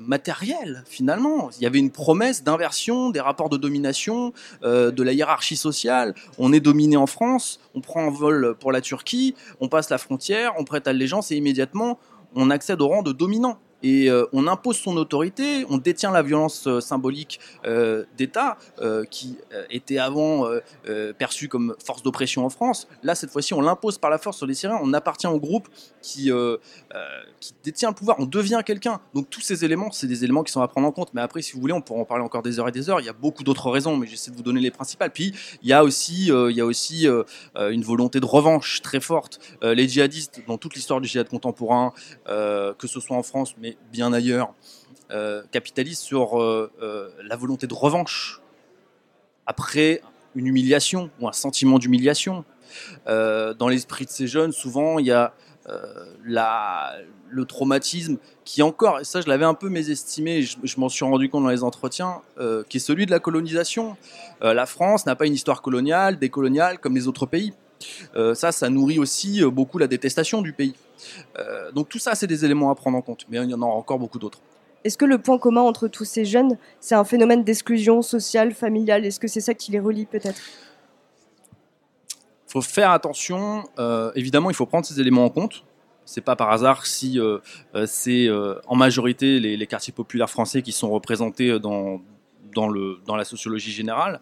matériel 0.00 0.82
finalement. 0.88 1.50
Il 1.56 1.62
y 1.62 1.66
avait 1.66 1.78
une 1.78 1.92
promesse 1.92 2.42
d'inversion 2.42 3.10
des 3.10 3.20
rapports 3.20 3.48
de 3.50 3.56
domination, 3.56 4.32
de 4.62 5.02
la 5.02 5.12
hiérarchie 5.12 5.56
sociale. 5.56 6.16
On 6.38 6.52
est 6.52 6.58
dominé 6.58 6.96
en 6.96 7.06
France, 7.06 7.60
on 7.76 7.80
prend 7.80 8.04
un 8.04 8.10
vol 8.10 8.56
pour 8.58 8.72
la 8.72 8.80
Turquie, 8.80 9.36
on 9.60 9.68
passe 9.68 9.90
la 9.90 9.98
frontière, 9.98 10.54
on 10.58 10.64
prête 10.64 10.88
allégeance 10.88 11.30
et 11.30 11.36
immédiatement 11.36 12.00
on 12.34 12.50
accède 12.50 12.80
au 12.80 12.88
rang 12.88 13.02
de 13.02 13.12
dominant. 13.12 13.60
Et 13.82 14.08
euh, 14.08 14.26
on 14.32 14.46
impose 14.46 14.76
son 14.76 14.96
autorité, 14.96 15.66
on 15.68 15.78
détient 15.78 16.12
la 16.12 16.22
violence 16.22 16.66
euh, 16.66 16.80
symbolique 16.80 17.40
euh, 17.64 18.04
d'État 18.16 18.56
qui 19.10 19.36
était 19.70 19.98
avant 19.98 20.46
perçue 21.18 21.48
comme 21.48 21.74
force 21.84 22.02
d'oppression 22.02 22.44
en 22.44 22.50
France. 22.50 22.88
Là, 23.02 23.14
cette 23.14 23.30
fois-ci, 23.30 23.54
on 23.54 23.60
l'impose 23.60 23.98
par 23.98 24.10
la 24.10 24.18
force 24.18 24.36
sur 24.38 24.46
les 24.46 24.54
Syriens. 24.54 24.78
On 24.82 24.92
appartient 24.92 25.26
au 25.26 25.38
groupe 25.38 25.68
qui, 26.00 26.30
détient 27.62 27.90
le 27.90 27.94
pouvoir. 27.94 28.18
On 28.20 28.26
devient 28.26 28.60
quelqu'un. 28.64 29.00
Donc 29.14 29.30
tous 29.30 29.40
ces 29.40 29.64
éléments, 29.64 29.90
c'est 29.92 30.06
des 30.06 30.24
éléments 30.24 30.42
qui 30.42 30.52
sont 30.52 30.62
à 30.62 30.68
prendre 30.68 30.86
en 30.86 30.92
compte. 30.92 31.14
Mais 31.14 31.20
après, 31.20 31.42
si 31.42 31.52
vous 31.52 31.60
voulez, 31.60 31.72
on 31.72 31.80
pourra 31.80 32.00
en 32.00 32.04
parler 32.04 32.24
encore 32.24 32.42
des 32.42 32.58
heures 32.58 32.68
et 32.68 32.72
des 32.72 32.90
heures. 32.90 33.00
Il 33.00 33.06
y 33.06 33.10
a 33.10 33.14
beaucoup 33.14 33.44
d'autres 33.44 33.70
raisons, 33.70 33.96
mais 33.96 34.06
j'essaie 34.06 34.30
de 34.30 34.36
vous 34.36 34.42
donner 34.42 34.60
les 34.60 34.70
principales. 34.70 35.10
Puis 35.10 35.32
il 35.62 35.68
y 35.68 35.72
a 35.72 35.84
aussi, 35.84 36.26
il 36.26 36.56
y 36.56 36.60
a 36.60 36.66
aussi 36.66 37.06
une 37.56 37.82
volonté 37.82 38.20
de 38.20 38.26
revanche 38.26 38.82
très 38.82 39.00
forte. 39.00 39.40
Les 39.62 39.88
djihadistes, 39.88 40.42
dans 40.46 40.58
toute 40.58 40.74
l'histoire 40.74 41.00
du 41.00 41.08
djihad 41.08 41.28
contemporain, 41.28 41.92
que 42.26 42.86
ce 42.86 43.00
soit 43.00 43.16
en 43.16 43.22
France, 43.22 43.54
mais 43.58 43.71
bien 43.92 44.12
ailleurs, 44.12 44.54
euh, 45.10 45.42
capitalisent 45.50 45.98
sur 45.98 46.40
euh, 46.40 46.70
euh, 46.80 47.10
la 47.24 47.36
volonté 47.36 47.66
de 47.66 47.74
revanche 47.74 48.40
après 49.46 50.00
une 50.34 50.46
humiliation 50.46 51.10
ou 51.20 51.28
un 51.28 51.32
sentiment 51.32 51.78
d'humiliation. 51.78 52.44
Euh, 53.06 53.52
dans 53.52 53.68
l'esprit 53.68 54.06
de 54.06 54.10
ces 54.10 54.26
jeunes, 54.26 54.52
souvent, 54.52 54.98
il 54.98 55.06
y 55.06 55.12
a 55.12 55.34
la, 56.24 56.96
le 57.30 57.44
traumatisme 57.44 58.16
qui 58.44 58.62
encore, 58.62 58.98
et 58.98 59.04
ça 59.04 59.20
je 59.20 59.28
l'avais 59.28 59.44
un 59.44 59.54
peu 59.54 59.68
mésestimé, 59.68 60.42
je, 60.42 60.56
je 60.64 60.80
m'en 60.80 60.88
suis 60.88 61.04
rendu 61.04 61.28
compte 61.28 61.44
dans 61.44 61.50
les 61.50 61.62
entretiens, 61.62 62.22
qui 62.68 62.78
est 62.78 62.80
celui 62.80 63.06
de 63.06 63.12
la 63.12 63.20
colonisation. 63.20 63.96
La 64.40 64.66
France 64.66 65.06
n'a 65.06 65.14
pas 65.14 65.26
une 65.26 65.34
histoire 65.34 65.62
coloniale, 65.62 66.18
décoloniale 66.18 66.80
comme 66.80 66.96
les 66.96 67.06
autres 67.06 67.26
pays. 67.26 67.52
Ça, 68.34 68.50
ça 68.50 68.70
nourrit 68.70 68.98
aussi 68.98 69.40
beaucoup 69.44 69.78
la 69.78 69.86
détestation 69.86 70.42
du 70.42 70.52
pays. 70.52 70.74
Donc 71.74 71.88
tout 71.88 71.98
ça, 71.98 72.14
c'est 72.14 72.26
des 72.26 72.44
éléments 72.44 72.70
à 72.70 72.74
prendre 72.74 72.96
en 72.96 73.02
compte, 73.02 73.26
mais 73.28 73.38
il 73.38 73.50
y 73.50 73.54
en 73.54 73.62
a 73.62 73.66
encore 73.66 73.98
beaucoup 73.98 74.18
d'autres. 74.18 74.40
Est-ce 74.84 74.98
que 74.98 75.04
le 75.04 75.18
point 75.18 75.38
commun 75.38 75.60
entre 75.60 75.86
tous 75.86 76.04
ces 76.04 76.24
jeunes, 76.24 76.58
c'est 76.80 76.94
un 76.94 77.04
phénomène 77.04 77.44
d'exclusion 77.44 78.02
sociale, 78.02 78.52
familiale? 78.52 79.04
Est-ce 79.04 79.20
que 79.20 79.28
c'est 79.28 79.40
ça 79.40 79.54
qui 79.54 79.70
les 79.70 79.78
relie 79.80 80.06
peut-être? 80.06 80.40
Il 82.48 82.52
faut 82.52 82.62
faire 82.62 82.90
attention. 82.90 83.64
évidemment, 84.14 84.50
il 84.50 84.56
faut 84.56 84.66
prendre 84.66 84.84
ces 84.84 85.00
éléments 85.00 85.24
en 85.24 85.30
compte. 85.30 85.64
C'est 86.04 86.20
pas 86.20 86.36
par 86.36 86.50
hasard 86.50 86.86
si 86.86 87.18
euh, 87.18 87.38
euh, 87.74 87.86
c'est 87.86 88.26
euh, 88.26 88.60
en 88.66 88.76
majorité 88.76 89.40
les, 89.40 89.66
quartiers 89.66 89.92
populaires 89.92 90.30
français 90.30 90.62
qui 90.62 90.72
sont 90.72 90.90
représentés 90.90 91.58
dans, 91.58 92.00
dans, 92.54 93.16
la 93.16 93.24
sociologie 93.24 93.72
générale. 93.72 94.20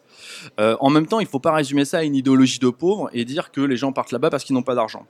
en 0.58 0.90
même 0.90 1.06
temps, 1.06 1.20
il 1.20 1.24
ne 1.24 1.28
faut 1.28 1.40
pas 1.40 1.52
résumer 1.52 1.84
ça 1.84 1.98
à 1.98 2.02
une 2.02 2.14
idéologie 2.14 2.58
de 2.58 2.68
pauvres 2.68 3.10
et 3.12 3.24
dire 3.24 3.50
que 3.50 3.60
les 3.60 3.76
gens 3.76 3.92
partent 3.92 4.12
là-bas 4.12 4.30
parce 4.30 4.44
qu'ils 4.44 4.54
n'ont 4.54 4.62
pas 4.62 4.74
d'argent. 4.74 5.06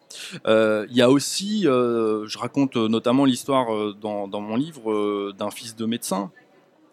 Il 0.46 0.92
y 0.92 1.02
a 1.02 1.10
aussi, 1.10 1.62
je 1.62 2.38
raconte 2.38 2.76
notamment 2.76 3.24
l'histoire 3.24 3.94
dans, 3.94 4.40
mon 4.40 4.56
livre 4.56 5.32
d'un 5.32 5.50
fils 5.50 5.76
de 5.76 5.86
médecin 5.86 6.30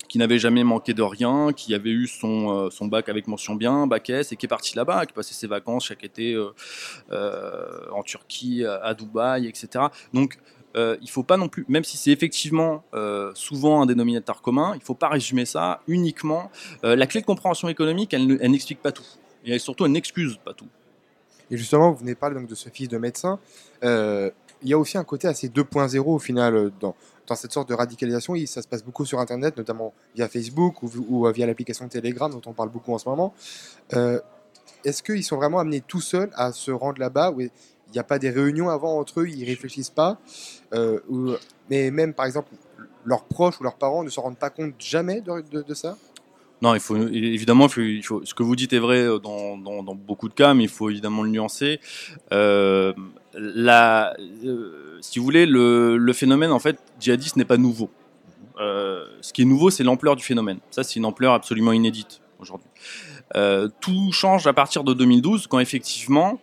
qui 0.08 0.18
n'avait 0.18 0.40
jamais 0.40 0.64
manqué 0.64 0.94
de 0.94 1.02
rien, 1.02 1.52
qui 1.54 1.74
avait 1.74 1.92
eu 1.92 2.08
son, 2.08 2.70
euh, 2.70 2.88
bac 2.88 3.10
avec 3.10 3.28
mention 3.28 3.56
bien, 3.56 3.88
bac 3.88 4.10
S, 4.10 4.32
et 4.32 4.36
qui 4.36 4.46
est 4.46 4.50
parti 4.50 4.76
là-bas, 4.76 5.06
qui 5.06 5.14
passait 5.14 5.34
ses 5.34 5.48
vacances 5.48 5.86
chaque 5.86 6.04
été 6.04 6.34
euh, 6.34 6.54
euh, 7.12 7.90
en 7.92 8.04
Turquie, 8.04 8.64
à 8.66 8.94
Dubaï, 8.94 9.48
etc. 9.48 9.86
Donc, 10.14 10.38
il 10.76 10.98
ne 11.02 11.08
faut 11.08 11.24
pas 11.24 11.38
non 11.38 11.50
plus, 11.50 11.66
même 11.68 11.84
si 11.84 11.98
c'est 11.98 12.12
effectivement 12.12 12.84
souvent 13.34 13.82
un 13.82 13.86
dénominateur 13.86 14.42
commun, 14.42 14.74
il 14.76 14.82
faut 14.82 14.94
pas 14.94 15.10
résumer 15.10 15.46
ça 15.46 15.82
uniquement. 15.88 16.52
la 16.84 17.08
clé 17.08 17.22
de 17.22 17.26
compréhension 17.26 17.68
économique, 17.68 18.14
elle, 18.14 18.28
n'explique 18.52 18.82
pas 18.82 18.92
tout. 18.92 19.06
Et 19.44 19.58
surtout, 19.60 19.86
elle 19.86 19.92
n'excuse 19.92 20.38
pas 20.44 20.54
tout. 20.54 20.68
Et 21.50 21.58
justement, 21.58 21.92
vous 21.92 22.00
venez 22.00 22.16
parler 22.16 22.36
donc, 22.36 22.48
de 22.48 22.56
ce 22.56 22.70
fils 22.70 22.90
de 22.90 22.98
médecin. 22.98 23.40
il 23.82 24.32
y 24.64 24.74
a 24.74 24.78
aussi 24.78 24.98
un 24.98 25.04
côté 25.04 25.28
assez 25.28 25.50
2.0 25.50 26.00
au 26.00 26.20
final 26.20 26.72
dans, 26.80 26.96
cette 27.36 27.52
sorte 27.52 27.70
de 27.70 27.74
radicalisation, 27.74 28.36
ça 28.46 28.62
se 28.62 28.68
passe 28.68 28.84
beaucoup 28.84 29.06
sur 29.06 29.20
Internet, 29.20 29.58
notamment 29.58 29.94
via 30.16 30.30
Facebook 30.30 30.84
ou, 30.84 31.28
via 31.32 31.46
l'application 31.46 31.88
Telegram 31.88 32.32
dont 32.32 32.42
on 32.46 32.54
parle 32.54 32.70
beaucoup 32.70 32.94
en 32.94 32.98
ce 32.98 33.10
moment. 33.10 33.34
Euh, 33.94 34.20
est-ce 34.84 35.04
qu'ils 35.04 35.24
sont 35.24 35.38
vraiment 35.38 35.60
amenés 35.60 35.82
tout 35.82 36.02
seuls 36.02 36.30
à 36.36 36.52
se 36.52 36.72
rendre 36.72 37.00
là-bas 37.00 37.34
il 37.88 37.94
n'y 37.94 38.00
a 38.00 38.04
pas 38.04 38.20
des 38.20 38.30
réunions 38.30 38.70
avant 38.70 39.00
entre 39.00 39.22
eux, 39.22 39.30
ils 39.30 39.46
réfléchissent 39.46 39.90
pas 39.90 40.20
euh, 40.74 41.00
Mais 41.70 41.92
même, 41.92 42.14
par 42.14 42.26
exemple, 42.26 42.52
leurs 43.06 43.24
proches 43.24 43.60
ou 43.60 43.64
leurs 43.64 43.78
parents 43.78 44.04
ne 44.04 44.10
se 44.10 44.20
rendent 44.20 44.38
pas 44.38 44.50
compte 44.50 44.74
jamais 44.80 45.22
de, 45.22 45.74
ça? 45.74 45.98
Non, 46.62 46.74
il 46.74 46.80
faut 46.80 46.98
évidemment, 46.98 47.68
il 47.78 48.04
faut, 48.04 48.26
ce 48.26 48.34
que 48.34 48.44
vous 48.44 48.56
dites 48.56 48.74
est 48.74 48.80
vrai 48.80 49.06
dans, 49.24 49.58
beaucoup 49.96 50.28
de 50.28 50.34
cas, 50.34 50.54
mais 50.54 50.64
il 50.64 50.70
faut 50.70 50.90
évidemment 50.90 51.24
le 51.24 51.30
nuancer. 51.30 51.80
Euh, 52.34 52.94
la, 53.34 54.16
euh, 54.44 54.98
si 55.02 55.20
vous 55.20 55.26
voulez, 55.26 55.46
le, 55.46 56.12
phénomène 56.14 56.52
en 56.52 56.60
fait 56.60 56.78
djihadiste 57.00 57.38
n'est 57.38 57.46
pas 57.46 57.58
nouveau. 57.58 57.90
Euh, 58.60 59.06
ce 59.22 59.32
qui 59.34 59.44
est 59.44 59.46
nouveau, 59.46 59.70
c'est 59.70 59.84
l'ampleur 59.84 60.16
du 60.16 60.24
phénomène. 60.24 60.60
Ça, 60.72 60.84
c'est 60.84 60.96
une 60.96 61.06
ampleur 61.06 61.34
absolument 61.34 61.72
inédite 61.72 62.22
aujourd'hui. 62.40 62.70
Tout 63.80 64.12
change 64.12 64.48
à 64.48 64.54
partir 64.54 64.84
de 64.84 64.94
2012, 64.94 65.48
quand 65.48 65.60
effectivement 65.60 66.40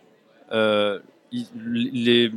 les, 1.65 2.31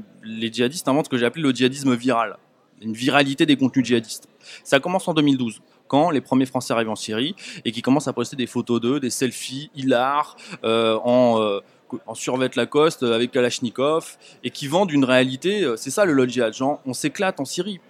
djihadistes 0.52 0.88
inventent 0.88 1.06
ce 1.06 1.10
que 1.10 1.18
j'ai 1.18 1.26
appelé 1.26 1.42
le 1.42 1.50
djihadisme 1.50 1.94
viral, 1.94 2.36
une 2.82 2.92
viralité 2.92 3.46
des 3.46 3.56
contenus 3.56 3.86
djihadistes. 3.86 4.28
Ça 4.64 4.80
commence 4.80 5.08
en 5.08 5.14
2012 5.14 5.60
quand 5.86 6.10
les 6.10 6.20
premiers 6.20 6.46
Français 6.46 6.72
arrivent 6.74 6.90
en 6.90 6.96
Syrie 6.96 7.34
et 7.64 7.72
qui 7.72 7.80
commencent 7.82 8.08
à 8.08 8.12
poster 8.12 8.36
des 8.36 8.46
photos 8.46 8.80
d'eux, 8.80 9.00
des 9.00 9.10
selfies 9.10 9.70
hilar 9.74 10.36
en 10.62 11.60
en 12.06 12.14
survêt 12.14 12.50
Lacoste 12.56 13.02
euh, 13.02 13.14
avec 13.14 13.32
Kalachnikov 13.32 14.16
et 14.44 14.50
qui 14.50 14.66
vendent 14.66 14.90
une 14.90 15.04
réalité. 15.04 15.64
Euh, 15.64 15.76
c'est 15.76 15.90
ça 15.90 16.04
le 16.04 16.12
lodge 16.12 16.40
genre 16.52 16.80
on 16.86 16.92
s'éclate 16.92 17.40
en 17.40 17.44
Syrie. 17.44 17.80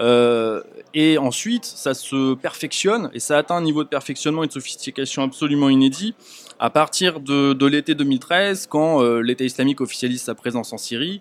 Euh, 0.00 0.62
et 0.94 1.18
ensuite, 1.18 1.64
ça 1.64 1.94
se 1.94 2.34
perfectionne 2.34 3.10
et 3.12 3.20
ça 3.20 3.38
atteint 3.38 3.56
un 3.56 3.62
niveau 3.62 3.84
de 3.84 3.88
perfectionnement 3.88 4.44
et 4.44 4.46
de 4.46 4.52
sophistication 4.52 5.22
absolument 5.22 5.68
inédit 5.68 6.14
à 6.58 6.70
partir 6.70 7.20
de, 7.20 7.66
l'été 7.66 7.94
2013, 7.94 8.66
quand 8.66 9.00
l'État 9.20 9.44
islamique 9.44 9.80
officialise 9.80 10.22
sa 10.22 10.34
présence 10.34 10.72
en 10.72 10.78
Syrie 10.78 11.20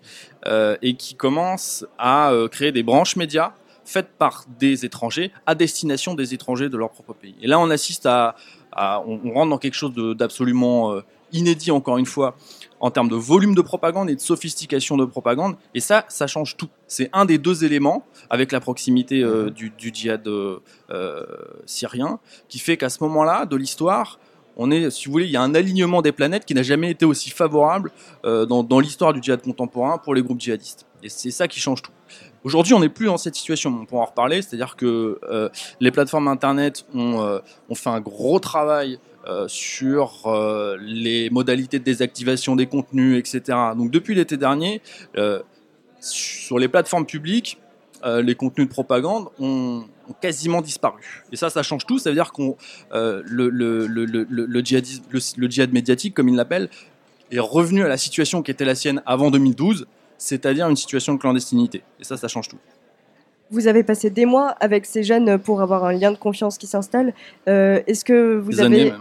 et 0.81 0.95
qui 0.95 1.13
commence 1.13 1.85
à 1.99 2.31
créer 2.51 2.71
des 2.71 2.81
branches 2.81 3.17
médias 3.17 3.51
faites 3.85 4.09
par 4.17 4.45
des 4.59 4.83
étrangers 4.83 5.31
à 5.45 5.53
destination 5.53 6.15
des 6.15 6.33
étrangers 6.33 6.69
de 6.69 6.77
leur 6.77 6.89
propre 6.89 7.13
pays. 7.13 7.35
Et 7.43 7.47
là, 7.47 7.59
on 7.59 7.69
assiste 7.69 8.07
à, 8.07 8.35
on, 8.75 9.31
rentre 9.31 9.51
dans 9.51 9.59
quelque 9.59 9.75
chose 9.75 9.93
d'absolument 9.93 11.01
inédit 11.31 11.71
encore 11.71 11.97
une 11.97 12.05
fois 12.05 12.35
en 12.79 12.91
termes 12.91 13.09
de 13.09 13.15
volume 13.15 13.55
de 13.55 13.61
propagande 13.61 14.09
et 14.09 14.15
de 14.15 14.21
sophistication 14.21 14.97
de 14.97 15.05
propagande. 15.05 15.55
Et 15.73 15.79
ça, 15.79 16.05
ça 16.09 16.27
change 16.27 16.57
tout. 16.57 16.69
C'est 16.87 17.09
un 17.13 17.25
des 17.25 17.37
deux 17.37 17.63
éléments, 17.63 18.05
avec 18.29 18.51
la 18.51 18.59
proximité 18.59 19.23
euh, 19.23 19.49
du, 19.49 19.73
djihad 19.77 20.27
euh, 20.27 20.59
syrien, 21.65 22.19
qui 22.49 22.59
fait 22.59 22.77
qu'à 22.77 22.89
ce 22.89 23.03
moment-là 23.03 23.45
de 23.45 23.55
l'histoire, 23.55 24.19
on 24.57 24.71
est, 24.71 24.89
si 24.89 25.05
vous 25.05 25.11
voulez, 25.11 25.25
il 25.25 25.31
y 25.31 25.37
a 25.37 25.41
un 25.41 25.53
alignement 25.53 26.01
des 26.01 26.11
planètes 26.11 26.45
qui 26.45 26.55
n'a 26.55 26.63
jamais 26.63 26.89
été 26.89 27.05
aussi 27.05 27.29
favorable 27.29 27.91
euh, 28.25 28.45
dans, 28.45 28.63
dans 28.63 28.79
l'histoire 28.79 29.13
du 29.13 29.21
djihad 29.21 29.41
contemporain 29.41 29.97
pour 29.97 30.15
les 30.15 30.21
groupes 30.21 30.39
djihadistes. 30.39 30.85
Et 31.03 31.09
c'est 31.09 31.31
ça 31.31 31.47
qui 31.47 31.59
change 31.59 31.81
tout. 31.81 31.91
Aujourd'hui, 32.43 32.73
on 32.73 32.79
n'est 32.79 32.89
plus 32.89 33.07
dans 33.07 33.17
cette 33.17 33.35
situation. 33.35 33.75
On 33.81 33.85
pourra 33.85 34.03
en 34.03 34.05
reparler, 34.05 34.41
c'est-à-dire 34.41 34.75
que 34.75 35.19
les 35.79 35.91
plateformes 35.91 36.27
Internet 36.27 36.85
ont, 36.93 37.41
ont, 37.69 37.75
fait 37.75 37.89
un 37.89 37.99
gros 37.99 38.39
travail 38.39 38.99
euh, 39.16 39.16
sur 39.47 40.27
euh, 40.27 40.77
les 40.79 41.29
modalités 41.29 41.79
de 41.79 41.83
désactivation 41.83 42.55
des 42.55 42.67
contenus, 42.67 43.17
etc. 43.19 43.57
Donc 43.75 43.91
depuis 43.91 44.15
l'été 44.15 44.37
dernier, 44.37 44.81
euh, 45.17 45.41
sur 45.99 46.59
les 46.59 46.67
plateformes 46.67 47.05
publiques, 47.05 47.59
les 48.05 48.35
contenus 48.35 48.67
de 48.67 48.71
propagande 48.71 49.27
ont, 49.37 49.83
quasiment 50.21 50.61
disparu. 50.61 51.25
Et 51.33 51.35
ça, 51.35 51.49
ça 51.49 51.61
change 51.61 51.85
tout. 51.85 51.99
Ça 51.99 52.09
veut 52.09 52.15
dire 52.15 52.31
qu'on 52.31 52.55
le, 52.93 53.21
le, 53.23 53.85
le, 53.85 54.05
le, 54.05 54.61
djihad 54.61 55.73
médiatique, 55.73 56.13
comme 56.13 56.29
il 56.29 56.35
l'appelle, 56.35 56.69
est 57.31 57.39
revenu 57.39 57.83
à 57.83 57.89
la 57.89 57.97
situation 57.97 58.43
qui 58.43 58.51
était 58.51 58.63
la 58.63 58.75
sienne 58.75 59.01
avant 59.05 59.29
2012, 59.29 59.87
c'est-à-dire 60.17 60.69
une 60.69 60.77
situation 60.77 61.15
de 61.15 61.19
clandestinité. 61.19 61.83
Et 61.99 62.05
ça, 62.05 62.15
ça 62.15 62.29
change 62.29 62.47
tout. 62.47 62.59
Vous 63.49 63.67
avez 63.67 63.83
passé 63.83 64.09
des 64.09 64.25
mois 64.25 64.49
avec 64.61 64.85
ces 64.85 65.03
jeunes 65.03 65.37
pour 65.37 65.61
avoir 65.61 65.83
un 65.83 65.91
lien 65.91 66.11
de 66.11 66.17
confiance 66.17 66.57
qui 66.57 66.67
s'installe. 66.67 67.13
Est-ce 67.45 68.05
que 68.05 68.37
vous 68.37 68.61
avez 68.61 68.93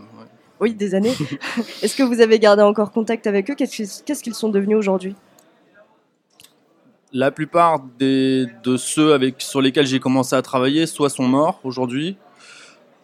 oui, 0.61 0.75
des 0.75 0.95
années. 0.95 1.15
Est-ce 1.83 1.97
que 1.97 2.03
vous 2.03 2.21
avez 2.21 2.39
gardé 2.39 2.63
encore 2.63 2.91
contact 2.91 3.27
avec 3.27 3.51
eux? 3.51 3.55
Qu'est-ce 3.55 4.23
qu'ils 4.23 4.35
sont 4.35 4.49
devenus 4.49 4.77
aujourd'hui? 4.77 5.15
La 7.13 7.31
plupart 7.31 7.81
des, 7.99 8.47
de 8.63 8.77
ceux 8.77 9.15
avec, 9.15 9.41
sur 9.41 9.61
lesquels 9.61 9.87
j'ai 9.87 10.01
commencé 10.01 10.35
à 10.35 10.43
travailler, 10.43 10.87
soit 10.87 11.09
sont 11.09 11.29
morts 11.29 11.61
aujourd'hui, 11.65 12.17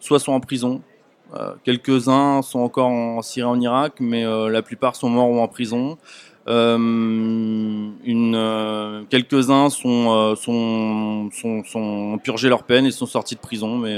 soit 0.01 0.19
sont 0.19 0.33
en 0.33 0.41
prison. 0.41 0.83
Euh, 1.35 1.55
quelques-uns 1.65 2.43
sont 2.43 2.59
encore 2.59 2.89
en 2.89 3.23
Syrie, 3.23 3.47
en 3.47 3.61
Irak, 3.61 3.95
mais 4.01 4.25
euh, 4.25 4.51
la 4.51 4.63
plupart 4.63 4.97
sont 4.97 5.09
morts 5.09 5.31
ou 5.31 5.39
en 5.41 5.49
prison. 5.49 5.97
Euh, 6.49 7.91
quelques-uns 9.09 9.71
sont, 9.71 10.35
sont, 10.37 11.31
sont, 11.33 11.65
sont, 11.65 12.19
purgé 12.23 12.49
leur 12.49 12.65
peine 12.65 12.85
et 12.85 12.91
sont 12.91 13.07
sortis 13.07 13.37
de 13.37 13.41
prison, 13.41 13.79
mais 13.79 13.97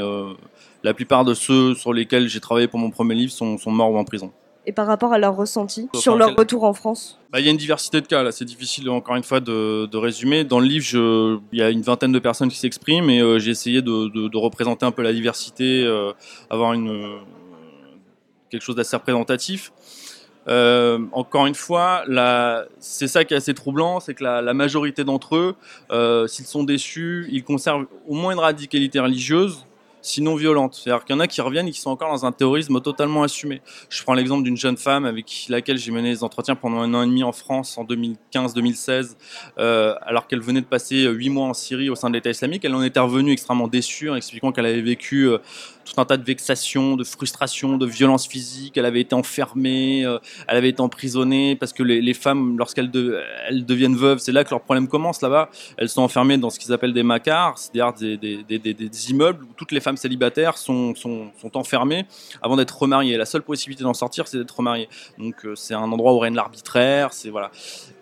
la 0.85 0.95
plupart 0.95 1.25
de 1.25 1.35
ceux 1.35 1.75
sur 1.75 1.93
lesquels 1.93 2.29
j'ai 2.29 2.41
travaillé 2.41 2.69
pour 2.69 2.79
mon 2.79 2.91
premier 2.91 3.15
livre 3.15 3.33
sont, 3.33 3.59
morts 3.67 3.91
ou 3.91 3.97
en 3.97 4.05
prison. 4.05 4.31
Et 4.67 4.73
par 4.73 4.87
rapport 4.87 5.13
à 5.13 5.19
leur 5.19 5.35
ressenti 5.35 5.89
sur 5.95 6.17
leur 6.17 6.37
retour 6.37 6.65
en 6.65 6.73
France 6.73 7.19
bah, 7.33 7.41
Il 7.41 7.47
y 7.47 7.49
a 7.49 7.51
une 7.51 7.59
diversité 7.59 8.01
de 8.01 8.07
cas, 8.07 8.23
là. 8.23 8.33
C'est 8.33 8.45
difficile, 8.45 8.89
encore 8.91 9.17
une 9.17 9.23
fois, 9.23 9.41
de, 9.41 9.97
résumer. 9.97 10.45
Dans 10.45 10.61
le 10.61 10.67
livre, 10.67 11.41
il 11.53 11.59
y 11.59 11.63
a 11.63 11.71
une 11.71 11.83
vingtaine 11.83 12.13
de 12.13 12.19
personnes 12.19 12.49
qui 12.49 12.59
s'expriment 12.59 13.11
et 13.11 13.21
euh, 13.21 13.39
j'ai 13.39 13.51
essayé 13.51 13.83
de, 13.83 14.37
représenter 14.37 14.87
un 14.87 14.91
peu 14.91 15.03
la 15.03 15.13
diversité, 15.13 15.85
euh, 15.85 16.13
avoir 16.51 16.75
une, 16.75 17.19
quelque 18.51 18.63
chose 18.63 18.77
d'assez 18.77 18.97
représentatif. 18.97 19.73
Euh, 20.49 20.99
encore 21.13 21.47
une 21.47 21.55
fois, 21.55 22.05
c'est 22.79 23.09
ça 23.09 23.25
qui 23.25 23.33
est 23.33 23.39
assez 23.39 23.55
troublant, 23.55 24.01
c'est 24.01 24.13
que 24.13 24.23
la, 24.25 24.55
majorité 24.55 25.03
d'entre 25.05 25.37
eux, 25.37 26.27
s'ils 26.29 26.47
sont 26.47 26.65
déçus, 26.65 27.27
ils 27.31 27.43
conservent 27.43 27.87
au 28.07 28.15
moins 28.15 28.33
une 28.33 28.39
radicalité 28.39 29.01
religieuse, 29.01 29.65
sinon 30.05 30.37
violente. 30.37 30.75
C'est-à-dire 30.75 31.05
qu'il 31.05 31.17
y 31.17 31.19
en 31.19 31.21
a 31.21 31.27
qui 31.27 31.41
reviennent 31.41 31.67
et 31.67 31.73
qui 31.73 31.81
sont 31.81 31.91
encore 31.91 32.11
dans 32.11 32.27
un 32.27 32.33
terrorisme 32.33 32.81
totalement 32.81 33.23
assumé. 33.23 33.63
Je 33.89 34.03
prends 34.03 34.15
l'exemple 34.15 34.45
d'une 34.45 34.57
jeune 34.57 34.77
femme 34.77 35.07
avec 35.07 35.47
laquelle 35.49 35.79
j'ai 35.79 35.91
mené 35.91 36.11
des 36.11 36.23
entretiens 36.23 36.55
pendant 36.55 36.79
un 36.81 36.93
an 36.95 37.03
et 37.03 37.07
demi 37.07 37.25
en 37.25 37.33
France 37.33 37.79
en 37.79 37.85
2015-2016, 37.85 39.17
euh, 39.59 39.95
alors 40.03 40.27
qu'elle 40.27 40.43
venait 40.43 40.61
de 40.61 40.67
passer 40.67 41.05
huit 41.05 41.31
mois 41.31 41.47
en 41.47 41.55
Syrie 41.55 41.89
au 41.89 41.95
sein 41.95 42.11
de 42.11 42.15
l'État 42.15 42.31
islamique. 42.31 42.65
Elle 42.65 42.75
en 42.75 42.83
était 42.83 43.01
revenue 43.01 43.33
extrêmement 43.33 43.67
déçue 43.67 44.11
en 44.11 44.17
expliquant 44.17 44.53
qu'elle 44.53 44.67
avait 44.67 44.83
vécu 44.83 45.29
euh, 45.29 45.39
tout 45.85 46.01
un 46.01 46.05
tas 46.05 46.17
de 46.17 46.25
vexations, 46.25 46.97
de 46.97 47.05
frustrations, 47.05 47.77
de 47.77 47.87
violences 47.87 48.27
physiques. 48.27 48.77
Elle 48.77 48.87
avait 48.87 49.01
été 49.01 49.15
enfermée, 49.15 50.05
euh, 50.05 50.19
elle 50.49 50.57
avait 50.57 50.71
été 50.71 50.81
emprisonnée 50.81 51.57
parce 51.57 51.73
que 51.73 51.83
les, 51.83 52.15
femmes, 52.15 52.59
lorsqu'elles 52.59 52.91
elles 53.49 53.65
deviennent 53.65 53.97
veuves, 53.97 54.19
c'est 54.19 54.33
là 54.33 54.45
que 54.45 54.51
leur 54.51 54.63
problème 54.63 54.89
commence 54.89 55.21
là-bas. 55.21 55.51
Elles 55.77 55.89
sont 55.89 56.03
enfermées 56.03 56.39
dans 56.39 56.51
ce 56.51 56.59
qu'ils 56.59 56.73
appellent 56.73 56.93
des 56.93 57.03
macars, 57.03 57.59
c'est-à-dire 57.59 57.93
des, 57.93 58.17
des, 58.17 58.59
des, 58.59 58.75
des, 58.75 59.11
immeubles 59.11 59.45
où 59.45 59.53
toutes 59.57 59.73
les 59.73 59.81
femmes 59.81 59.97
célibataires 59.97 60.57
sont, 60.57 60.95
sont, 60.95 61.31
sont 61.41 61.57
enfermées 61.57 62.07
avant 62.43 62.57
d'être 62.57 62.77
remariées. 62.77 63.17
La 63.17 63.27
seule 63.27 63.43
possibilité 63.43 63.85
d'en 63.85 63.95
sortir, 63.95 64.27
c'est 64.27 64.39
d'être 64.39 64.57
remariée. 64.57 64.89
Donc 65.19 65.45
euh, 65.45 65.55
c'est 65.55 65.75
un 65.75 65.93
endroit 65.93 66.15
où 66.15 66.19
règne 66.19 66.35
l'arbitraire. 66.35 67.13
C'est 67.13 67.31
voilà. 67.31 67.51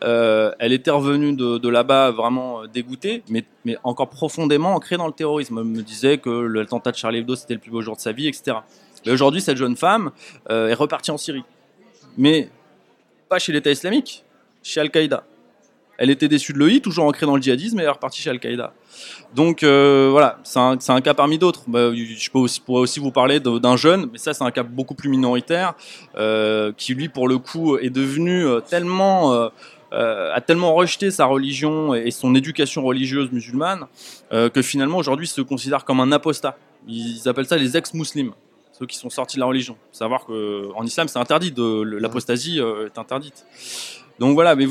Euh, 0.04 0.52
elle 0.58 0.72
était 0.72 0.90
revenue 0.90 1.34
de, 1.34 1.58
de 1.58 1.68
là-bas 1.68 2.10
vraiment 2.10 2.66
dégoûtée, 2.66 3.22
mais, 3.28 3.44
mais 3.64 3.76
encore 3.82 4.08
profondément 4.08 4.74
ancrée 4.74 4.96
dans 4.96 5.06
le 5.06 5.12
terrorisme. 5.12 5.58
Elle 5.58 5.64
me 5.64 5.82
disait 5.82 6.18
que 6.18 6.30
l'attentat 6.30 6.92
de 6.92 6.96
Charlie 6.96 7.18
Hebdo 7.18 7.34
c'était 7.34 7.54
le 7.54 7.60
plus 7.60 7.71
beau 7.72 7.82
jour 7.82 7.96
de 7.96 8.00
sa 8.00 8.12
vie, 8.12 8.28
etc. 8.28 8.58
Mais 9.04 9.12
aujourd'hui, 9.12 9.40
cette 9.40 9.56
jeune 9.56 9.76
femme 9.76 10.10
euh, 10.50 10.68
est 10.68 10.74
repartie 10.74 11.10
en 11.10 11.18
Syrie. 11.18 11.44
Mais 12.16 12.48
pas 13.28 13.38
chez 13.38 13.52
l'État 13.52 13.70
islamique, 13.70 14.24
chez 14.62 14.80
Al-Qaïda. 14.80 15.24
Elle 15.98 16.10
était 16.10 16.28
déçue 16.28 16.52
de 16.52 16.58
l'EI, 16.58 16.80
toujours 16.80 17.04
ancrée 17.04 17.26
dans 17.26 17.36
le 17.36 17.42
djihadisme, 17.42 17.78
et 17.78 17.82
elle 17.82 17.88
est 17.88 17.92
repartie 17.92 18.20
chez 18.20 18.30
Al-Qaïda. 18.30 18.72
Donc 19.34 19.62
euh, 19.62 20.08
voilà, 20.10 20.38
c'est 20.42 20.58
un, 20.58 21.00
cas 21.00 21.14
parmi 21.14 21.38
d'autres. 21.38 21.62
Bah, 21.66 21.92
je 21.94 22.30
peux 22.30 22.38
aussi, 22.38 22.60
pourrais 22.60 22.80
aussi 22.80 23.00
vous 23.00 23.12
parler 23.12 23.40
d'un 23.40 23.76
jeune, 23.76 24.08
mais 24.12 24.18
ça 24.18 24.34
c'est 24.34 24.44
un 24.44 24.50
cas 24.50 24.62
beaucoup 24.62 24.94
plus 24.94 25.08
minoritaire, 25.08 25.74
euh, 26.16 26.72
qui 26.76 26.94
lui 26.94 27.08
pour 27.08 27.28
le 27.28 27.38
coup 27.38 27.76
est 27.78 27.90
devenu 27.90 28.46
tellement... 28.68 29.50
A 29.94 30.40
tellement 30.40 30.72
rejeté 30.72 31.10
sa 31.10 31.26
religion 31.26 31.94
et 31.94 32.10
son 32.10 32.34
éducation 32.34 32.82
religieuse 32.82 33.30
musulmane 33.30 33.84
que 34.30 34.62
finalement 34.62 34.96
aujourd'hui 34.96 35.26
se 35.26 35.42
considère 35.42 35.84
comme 35.84 36.00
un 36.00 36.12
apostat. 36.12 36.56
Ils 36.88 37.28
appellent 37.28 37.46
ça 37.46 37.56
les 37.56 37.76
ex-muslims, 37.76 38.32
ceux 38.72 38.86
qui 38.86 38.96
sont 38.96 39.10
sortis 39.10 39.36
de 39.36 39.40
la 39.40 39.46
religion. 39.46 39.76
Savoir 39.92 40.24
qu'en 40.24 40.84
islam, 40.84 41.08
c'est 41.08 41.18
interdit, 41.18 41.54
l'apostasie 41.56 42.60
euh, 42.60 42.86
est 42.86 42.98
interdite. 42.98 43.46
Donc 44.18 44.34
voilà, 44.34 44.54
mais 44.54 44.66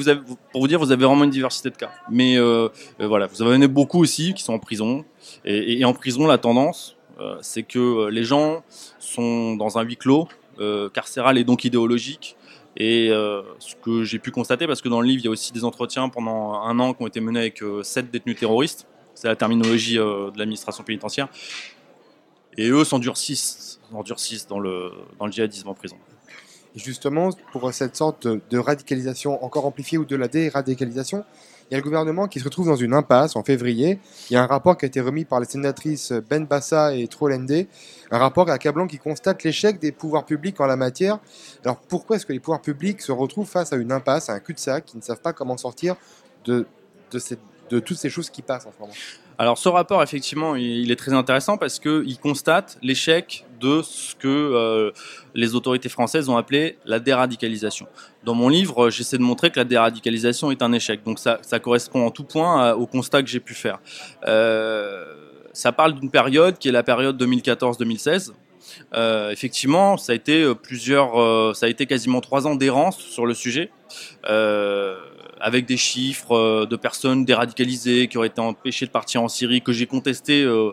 pour 0.51 0.61
vous 0.61 0.67
dire, 0.67 0.79
vous 0.79 0.91
avez 0.91 1.05
vraiment 1.05 1.23
une 1.23 1.31
diversité 1.31 1.69
de 1.69 1.75
cas. 1.75 1.91
Mais 2.09 2.37
euh, 2.37 2.69
euh 2.99 3.07
voilà, 3.07 3.27
vous 3.27 3.41
avez 3.41 3.67
beaucoup 3.67 3.99
aussi 3.99 4.33
qui 4.33 4.43
sont 4.43 4.53
en 4.53 4.59
prison. 4.59 5.03
Et, 5.45 5.83
en 5.83 5.93
prison, 5.93 6.27
la 6.27 6.37
tendance, 6.37 6.95
c'est 7.41 7.63
que 7.63 8.07
les 8.09 8.23
gens 8.23 8.63
sont 8.99 9.55
dans 9.55 9.77
un 9.77 9.83
huis 9.83 9.97
clos, 9.97 10.27
carcéral 10.93 11.37
et 11.37 11.43
donc 11.43 11.65
idéologique. 11.65 12.35
Et 12.77 13.09
ce 13.09 13.75
que 13.83 14.03
j'ai 14.03 14.19
pu 14.19 14.31
constater, 14.31 14.67
parce 14.67 14.81
que 14.81 14.89
dans 14.89 15.01
le 15.01 15.07
livre, 15.07 15.21
il 15.21 15.25
y 15.25 15.27
a 15.27 15.31
aussi 15.31 15.51
des 15.51 15.63
entretiens 15.63 16.07
pendant 16.09 16.53
un 16.61 16.79
an 16.79 16.93
qui 16.93 17.03
ont 17.03 17.07
été 17.07 17.19
menés 17.19 17.39
avec 17.39 17.63
sept 17.83 18.11
détenus 18.11 18.37
terroristes. 18.37 18.87
C'est 19.15 19.27
la 19.27 19.35
terminologie 19.35 19.95
de 19.95 20.37
l'administration 20.37 20.83
pénitentiaire. 20.83 21.27
Et 22.57 22.69
eux 22.69 22.83
s'endurcissent, 22.83 23.79
s'endurcissent 23.91 24.47
dans 24.47 24.59
le, 24.59 24.91
dans 25.19 25.25
le 25.25 25.31
djihadisme 25.31 25.69
en 25.69 25.73
prison. 25.73 25.97
Justement, 26.75 27.29
pour 27.51 27.73
cette 27.73 27.97
sorte 27.97 28.27
de, 28.27 28.57
radicalisation 28.57 29.43
encore 29.43 29.65
amplifiée 29.65 29.97
ou 29.97 30.05
de 30.05 30.15
la 30.15 30.29
déradicalisation, 30.29 31.25
il 31.69 31.73
y 31.73 31.75
a 31.75 31.77
le 31.77 31.83
gouvernement 31.83 32.27
qui 32.27 32.39
se 32.39 32.45
retrouve 32.45 32.67
dans 32.67 32.77
une 32.77 32.93
impasse 32.93 33.35
en 33.35 33.43
février. 33.43 33.99
Il 34.29 34.33
y 34.33 34.35
a 34.37 34.43
un 34.43 34.45
rapport 34.45 34.77
qui 34.77 34.85
a 34.85 34.87
été 34.87 35.01
remis 35.01 35.25
par 35.25 35.41
les 35.41 35.45
sénatrices 35.45 36.13
Ben 36.29 36.45
Bassa 36.45 36.95
et 36.95 37.07
Trollende, 37.07 37.65
un 38.09 38.17
rapport 38.17 38.49
accablant 38.49 38.87
qui 38.87 38.99
constate 38.99 39.43
l'échec 39.43 39.79
des 39.79 39.91
pouvoirs 39.91 40.25
publics 40.25 40.59
en 40.61 40.65
la 40.65 40.77
matière. 40.77 41.19
Alors 41.65 41.77
pourquoi 41.77 42.15
est-ce 42.15 42.25
que 42.25 42.33
les 42.33 42.39
pouvoirs 42.39 42.61
publics 42.61 43.01
se 43.01 43.11
retrouvent 43.11 43.49
face 43.49 43.73
à 43.73 43.75
une 43.75 43.91
impasse, 43.91 44.29
à 44.29 44.33
un 44.33 44.39
cul-de-sac, 44.39 44.85
qui 44.85 44.97
ne 44.97 45.01
savent 45.01 45.21
pas 45.21 45.33
comment 45.33 45.57
sortir 45.57 45.95
de, 46.45 46.65
de 47.69 47.79
toutes 47.79 47.97
ces 47.97 48.09
choses 48.09 48.29
qui 48.29 48.41
passent 48.41 48.65
en 48.65 48.71
ce 48.71 48.79
moment? 48.79 48.93
Alors 49.41 49.57
ce 49.57 49.69
rapport, 49.69 50.03
effectivement, 50.03 50.55
il 50.55 50.91
est 50.91 50.95
très 50.95 51.13
intéressant 51.13 51.57
parce 51.57 51.79
qu'il 51.79 52.19
constate 52.21 52.77
l'échec 52.83 53.43
de 53.59 53.81
ce 53.81 54.13
que 54.13 54.27
euh, 54.27 54.91
les 55.33 55.55
autorités 55.55 55.89
françaises 55.89 56.29
ont 56.29 56.37
appelé 56.37 56.77
la 56.85 56.99
déradicalisation. 56.99 57.87
Dans 58.23 58.35
mon 58.35 58.49
livre, 58.49 58.91
j'essaie 58.91 59.17
de 59.17 59.23
montrer 59.23 59.49
que 59.49 59.57
la 59.57 59.63
déradicalisation 59.63 60.51
est 60.51 60.61
un 60.61 60.71
échec. 60.73 61.03
Donc 61.03 61.17
ça, 61.17 61.39
correspond 61.59 62.05
en 62.05 62.11
tout 62.11 62.23
point 62.23 62.63
à, 62.63 62.75
au 62.75 62.85
constat 62.85 63.23
que 63.23 63.29
j'ai 63.29 63.39
pu 63.39 63.55
faire. 63.55 63.79
Euh, 64.27 65.05
ça 65.53 65.71
parle 65.71 65.99
d'une 65.99 66.11
période 66.11 66.59
qui 66.59 66.69
est 66.69 66.71
la 66.71 66.83
période 66.83 67.19
2014-2016. 67.19 68.33
Euh, 68.93 69.31
effectivement, 69.31 69.97
ça 69.97 70.11
a 70.11 70.15
été 70.15 70.53
plusieurs, 70.53 71.19
euh, 71.19 71.53
ça 71.55 71.65
a 71.65 71.69
été 71.69 71.87
quasiment 71.87 72.21
trois 72.21 72.45
ans 72.45 72.53
d'errance 72.53 72.99
sur 72.99 73.25
le 73.25 73.33
sujet. 73.33 73.71
Euh, 74.29 74.97
avec 75.41 75.65
des 75.65 75.77
chiffres 75.77 76.35
euh, 76.35 76.65
de 76.65 76.75
personnes 76.75 77.25
déradicalisées 77.25 78.07
qui 78.07 78.17
auraient 78.17 78.27
été 78.27 78.41
empêchées 78.41 78.85
de 78.85 78.91
partir 78.91 79.23
en 79.23 79.27
Syrie, 79.27 79.61
que 79.61 79.71
j'ai 79.71 79.87
contesté 79.87 80.43
euh, 80.43 80.71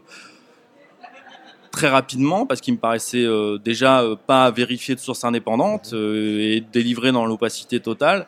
très 1.71 1.89
rapidement 1.89 2.47
parce 2.47 2.61
qu'il 2.61 2.75
me 2.75 2.79
paraissait 2.79 3.25
euh, 3.25 3.59
déjà 3.59 4.05
pas 4.27 4.51
vérifié 4.51 4.95
de 4.95 5.01
sources 5.01 5.25
indépendantes 5.25 5.93
et 5.93 6.63
délivré 6.73 7.13
dans 7.13 7.27
l'opacité 7.27 7.81
totale. 7.81 8.27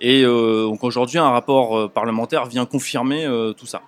Et 0.00 0.24
donc 0.24 0.82
aujourd'hui, 0.82 1.18
un 1.18 1.30
rapport 1.30 1.92
parlementaire 1.92 2.46
vient 2.46 2.64
confirmer 2.64 3.28
tout 3.56 3.66
ça. 3.66 3.82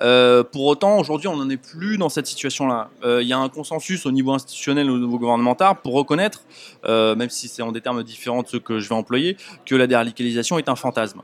Euh, 0.00 0.42
pour 0.42 0.64
autant, 0.66 0.98
aujourd'hui, 0.98 1.28
on 1.28 1.36
n'en 1.36 1.48
est 1.48 1.56
plus 1.56 1.98
dans 1.98 2.08
cette 2.08 2.26
situation-là. 2.26 2.90
Euh, 3.04 3.22
il 3.22 3.28
y 3.28 3.32
a 3.32 3.38
un 3.38 3.48
consensus 3.48 4.06
au 4.06 4.10
niveau 4.10 4.32
institutionnel, 4.32 4.90
au 4.90 4.98
niveau 4.98 5.18
gouvernemental, 5.18 5.76
pour 5.82 5.94
reconnaître, 5.94 6.42
euh, 6.84 7.14
même 7.14 7.30
si 7.30 7.48
c'est 7.48 7.62
en 7.62 7.72
des 7.72 7.80
termes 7.80 8.02
différents 8.02 8.42
de 8.42 8.48
ceux 8.48 8.60
que 8.60 8.78
je 8.78 8.88
vais 8.88 8.94
employer, 8.94 9.36
que 9.64 9.74
la 9.74 9.86
déradicalisation 9.86 10.58
est 10.58 10.68
un 10.68 10.76
fantasme. 10.76 11.22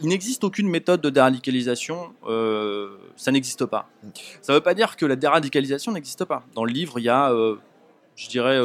Il 0.00 0.08
n'existe 0.08 0.44
aucune 0.44 0.68
méthode 0.68 1.00
de 1.00 1.10
déradicalisation, 1.10 2.12
ça 3.16 3.32
n'existe 3.32 3.66
pas. 3.66 3.88
Ça 4.42 4.52
ne 4.52 4.58
veut 4.58 4.62
pas 4.62 4.74
dire 4.74 4.96
que 4.96 5.06
la 5.06 5.16
déradicalisation 5.16 5.92
n'existe 5.92 6.24
pas. 6.24 6.44
Dans 6.54 6.64
le 6.64 6.72
livre, 6.72 6.98
il 6.98 7.04
y 7.04 7.08
a, 7.08 7.32
je 8.16 8.28
dirais, 8.28 8.58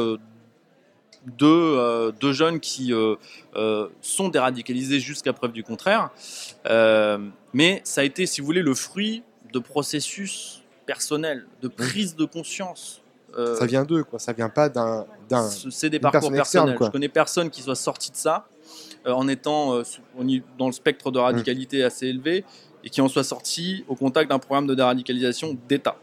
euh, 1.42 2.12
deux, 2.20 2.32
jeunes 2.32 2.60
qui 2.60 2.92
euh, 2.92 3.16
euh, 3.56 3.88
sont 4.00 4.28
déradicalisés 4.28 5.00
jusqu'à 5.00 5.32
preuve 5.32 5.52
du 5.52 5.62
contraire. 5.62 6.10
mais 7.52 7.80
ça 7.84 8.00
a 8.02 8.04
été, 8.04 8.26
si 8.26 8.40
vous 8.40 8.46
voulez, 8.46 8.62
le 8.62 8.74
fruit 8.74 9.22
de 9.52 9.58
processus 9.58 10.62
personnels, 10.86 11.46
de 11.62 11.68
prise 11.68 12.16
de 12.16 12.24
conscience. 12.24 13.02
ça 13.34 13.66
vient 13.66 13.84
d'eux, 13.84 14.04
quoi. 14.04 14.18
Ça 14.18 14.32
vient 14.32 14.48
pas 14.48 14.68
d'un. 14.68 15.06
C'est 15.70 15.90
des 15.90 16.00
parcours 16.00 16.30
personnels. 16.30 16.74
Externe, 16.74 16.88
Je 16.88 16.92
connais 16.92 17.08
personne 17.08 17.50
qui 17.50 17.62
soit 17.62 17.74
sorti 17.74 18.10
de 18.10 18.16
ça 18.16 18.46
en 19.06 19.28
étant 19.28 19.82
dans 20.58 20.66
le 20.66 20.72
spectre 20.72 21.10
de 21.10 21.18
radicalité 21.18 21.82
mmh. 21.82 21.86
assez 21.86 22.06
élevé 22.06 22.44
et 22.82 22.90
qui 22.90 23.00
en 23.00 23.08
soit 23.08 23.24
sorti 23.24 23.84
au 23.88 23.94
contact 23.94 24.30
d'un 24.30 24.38
programme 24.38 24.66
de 24.66 24.74
déradicalisation 24.74 25.56
d'État 25.68 25.96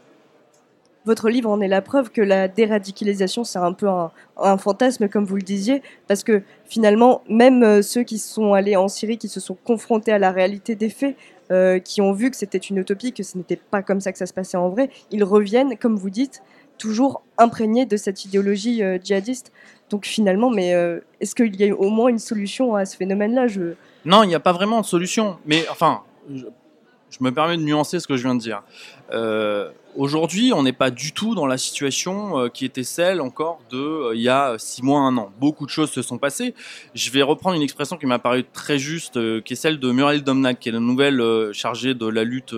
votre 1.04 1.28
livre 1.28 1.50
en 1.50 1.60
est 1.60 1.68
la 1.68 1.82
preuve 1.82 2.10
que 2.10 2.20
la 2.20 2.48
déradicalisation, 2.48 3.44
c'est 3.44 3.58
un 3.58 3.72
peu 3.72 3.88
un, 3.88 4.58
fantasme, 4.58 5.08
comme 5.08 5.24
vous 5.24 5.36
le 5.36 5.42
disiez, 5.42 5.82
parce 6.06 6.22
que 6.22 6.42
finalement, 6.64 7.22
même 7.28 7.62
euh, 7.62 7.82
ceux 7.82 8.02
qui 8.02 8.18
sont 8.18 8.54
allés 8.54 8.76
en 8.76 8.88
Syrie, 8.88 9.18
qui 9.18 9.28
se 9.28 9.40
sont 9.40 9.56
confrontés 9.64 10.12
à 10.12 10.18
la 10.18 10.30
réalité 10.30 10.74
des 10.74 10.90
faits, 10.90 11.16
euh, 11.50 11.78
qui 11.78 12.00
ont 12.00 12.12
vu 12.12 12.30
que 12.30 12.36
c'était 12.36 12.58
une 12.58 12.78
utopie, 12.78 13.12
que 13.12 13.22
ce 13.22 13.36
n'était 13.36 13.56
pas 13.56 13.82
comme 13.82 14.00
ça 14.00 14.12
que 14.12 14.18
ça 14.18 14.26
se 14.26 14.32
passait 14.32 14.56
en 14.56 14.68
vrai, 14.68 14.90
ils 15.10 15.24
reviennent, 15.24 15.76
comme 15.76 15.96
vous 15.96 16.10
dites, 16.10 16.42
toujours 16.78 17.22
imprégnés 17.36 17.84
de 17.84 17.96
cette 17.96 18.24
idéologie 18.24 18.82
euh, 18.82 18.98
djihadiste. 19.02 19.52
Donc 19.90 20.06
finalement, 20.06 20.48
mais 20.48 20.70
est-ce 21.20 21.34
qu'il 21.34 21.54
y 21.60 21.68
a 21.68 21.74
au 21.74 21.90
moins 21.90 22.08
une 22.08 22.18
solution 22.18 22.74
à 22.74 22.86
ce 22.86 22.96
phénomène-là? 22.96 23.46
Non, 24.06 24.22
il 24.22 24.28
n'y 24.28 24.34
a 24.34 24.40
pas 24.40 24.52
vraiment 24.52 24.80
de 24.80 24.86
solution. 24.86 25.36
Mais 25.44 25.66
enfin, 25.70 26.00
je, 26.34 26.46
me 27.20 27.30
permets 27.30 27.58
de 27.58 27.62
nuancer 27.62 28.00
ce 28.00 28.06
que 28.06 28.16
je 28.16 28.22
viens 28.22 28.34
de 28.34 28.40
dire. 28.40 28.62
Aujourd'hui, 29.94 30.54
on 30.54 30.62
n'est 30.62 30.72
pas 30.72 30.90
du 30.90 31.12
tout 31.12 31.34
dans 31.34 31.44
la 31.44 31.58
situation 31.58 32.38
euh, 32.38 32.48
qui 32.48 32.64
était 32.64 32.82
celle 32.82 33.20
encore 33.20 33.60
de 33.70 33.76
euh, 33.76 34.14
il 34.14 34.22
y 34.22 34.28
a 34.30 34.54
six 34.56 34.82
mois, 34.82 35.00
un 35.00 35.18
an. 35.18 35.30
Beaucoup 35.38 35.66
de 35.66 35.70
choses 35.70 35.90
se 35.90 36.00
sont 36.00 36.16
passées. 36.16 36.54
Je 36.94 37.10
vais 37.10 37.20
reprendre 37.20 37.56
une 37.56 37.62
expression 37.62 37.98
qui 37.98 38.06
m'a 38.06 38.18
paru 38.18 38.42
très 38.54 38.78
juste, 38.78 39.18
euh, 39.18 39.42
qui 39.42 39.52
est 39.52 39.56
celle 39.56 39.78
de 39.78 39.92
Muriel 39.92 40.24
Domnac, 40.24 40.60
qui 40.60 40.70
est 40.70 40.72
la 40.72 40.80
nouvelle 40.80 41.22
chargée 41.52 41.92
de 41.92 42.06
la 42.06 42.24
lutte 42.24 42.54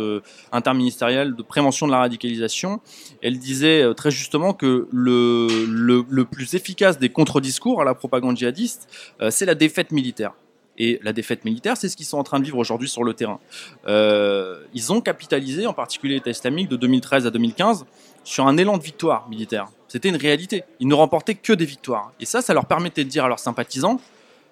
interministérielle 0.52 1.34
de 1.34 1.42
prévention 1.42 1.86
de 1.86 1.92
la 1.92 1.98
radicalisation. 1.98 2.80
Elle 3.20 3.40
disait 3.40 3.92
très 3.94 4.12
justement 4.12 4.52
que 4.52 4.86
le, 4.92 5.48
le, 5.66 6.04
le 6.08 6.24
plus 6.24 6.54
efficace 6.54 7.00
des 7.00 7.08
contre-discours 7.08 7.82
à 7.82 7.84
la 7.84 7.94
propagande 7.94 8.36
djihadiste, 8.36 8.88
c'est 9.30 9.46
la 9.46 9.56
défaite 9.56 9.90
militaire. 9.90 10.34
Et 10.78 10.98
la 11.02 11.12
défaite 11.12 11.44
militaire, 11.44 11.76
c'est 11.76 11.88
ce 11.88 11.96
qu'ils 11.96 12.06
sont 12.06 12.18
en 12.18 12.24
train 12.24 12.40
de 12.40 12.44
vivre 12.44 12.58
aujourd'hui 12.58 12.88
sur 12.88 13.04
le 13.04 13.14
terrain. 13.14 13.38
Euh, 13.86 14.64
ils 14.74 14.92
ont 14.92 15.00
capitalisé, 15.00 15.66
en 15.66 15.72
particulier 15.72 16.14
l'État 16.14 16.30
islamique, 16.30 16.68
de 16.68 16.76
2013 16.76 17.26
à 17.26 17.30
2015, 17.30 17.86
sur 18.24 18.46
un 18.46 18.56
élan 18.56 18.78
de 18.78 18.82
victoire 18.82 19.28
militaire. 19.28 19.68
C'était 19.88 20.08
une 20.08 20.16
réalité. 20.16 20.64
Ils 20.80 20.88
ne 20.88 20.94
remportaient 20.94 21.34
que 21.34 21.52
des 21.52 21.64
victoires. 21.64 22.12
Et 22.18 22.26
ça, 22.26 22.42
ça 22.42 22.54
leur 22.54 22.66
permettait 22.66 23.04
de 23.04 23.08
dire 23.08 23.24
à 23.24 23.28
leurs 23.28 23.38
sympathisants, 23.38 24.00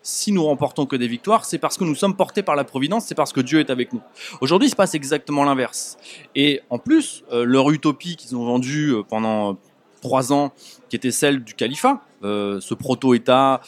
si 0.05 0.33
nous 0.33 0.45
remportons 0.45 0.85
que 0.87 0.97
des 0.97 1.07
victoires, 1.07 1.45
c'est 1.45 1.59
parce 1.59 1.77
que 1.79 1.85
nous 1.85 1.95
sommes 1.95 2.17
portés 2.17 2.43
par 2.43 2.57
la 2.57 2.65
Providence, 2.65 3.05
c'est 3.07 3.15
parce 3.15 3.33
que 3.33 3.41
Dieu 3.41 3.61
est 3.61 3.71
avec 3.71 3.93
nous. 3.93 4.03
Aujourd'hui, 4.41 4.67
il 4.67 4.71
se 4.71 4.77
passe 4.77 4.95
exactement 4.95 5.45
l'inverse. 5.45 5.97
Et 6.35 6.61
en 6.71 6.79
plus, 6.79 7.23
euh, 7.33 7.45
leur 7.45 7.71
utopie 7.71 8.17
qu'ils 8.17 8.35
ont 8.37 8.45
vendue 8.45 8.95
euh, 8.95 9.03
pendant 9.03 9.57
trois 10.01 10.33
ans, 10.33 10.53
qui 10.89 10.97
était 10.97 11.13
celle 11.13 11.45
du 11.45 11.55
califat, 11.55 12.01
ce 12.23 12.75
proto-État 12.75 13.61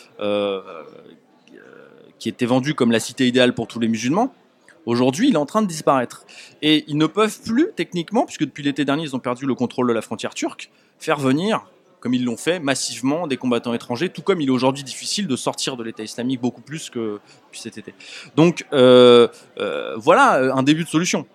qui 2.18 2.29
était 2.29 2.46
vendu 2.46 2.74
comme 2.74 2.92
la 2.92 3.00
cité 3.00 3.27
idéale 3.27 3.55
pour 3.55 3.66
tous 3.66 3.81
les 3.81 3.88
musulmans, 3.88 4.35
aujourd'hui 4.87 5.29
il 5.29 5.35
est 5.35 5.38
en 5.38 5.46
train 5.46 5.62
de 5.62 5.66
disparaître. 5.66 6.24
Et 6.62 6.85
ils 6.88 6.96
ne 6.96 7.07
peuvent 7.07 7.40
plus, 7.42 7.68
techniquement, 7.74 8.24
puisque 8.24 8.44
depuis 8.44 8.62
l'été 8.62 8.85
dernier 8.85 9.05
ils 9.05 9.16
ont 9.16 9.20
perdu 9.20 9.46
le 9.46 9.55
contrôle 9.55 9.88
de 9.88 9.92
la 9.92 10.03
frontière 10.03 10.35
turque, 10.35 10.70
faire 10.98 11.18
venir 11.18 11.66
comme 12.05 12.12
ils 12.12 12.24
l'ont 12.24 12.37
fait 12.37 12.61
massivement 12.61 13.27
des 13.27 13.38
combattants 13.38 13.72
étrangers, 13.72 14.11
tout 14.11 14.20
comme 14.20 14.42
il 14.42 14.48
est 14.48 14.53
aujourd'hui 14.53 14.85
difficile 14.85 15.27
de 15.27 15.37
sortir 15.37 15.79
de 15.79 15.83
l'État 15.83 16.03
islamique 16.03 16.38
beaucoup 16.38 16.61
plus 16.61 16.90
que 16.90 17.18
depuis 17.46 17.61
cet 17.61 17.79
été. 17.79 17.94
Donc 18.37 18.66
euh, 18.74 19.27
euh, 19.59 19.96
voilà 19.96 20.55
un 20.55 20.62
début 20.62 20.85
de 20.85 20.88
solution. 20.88 21.27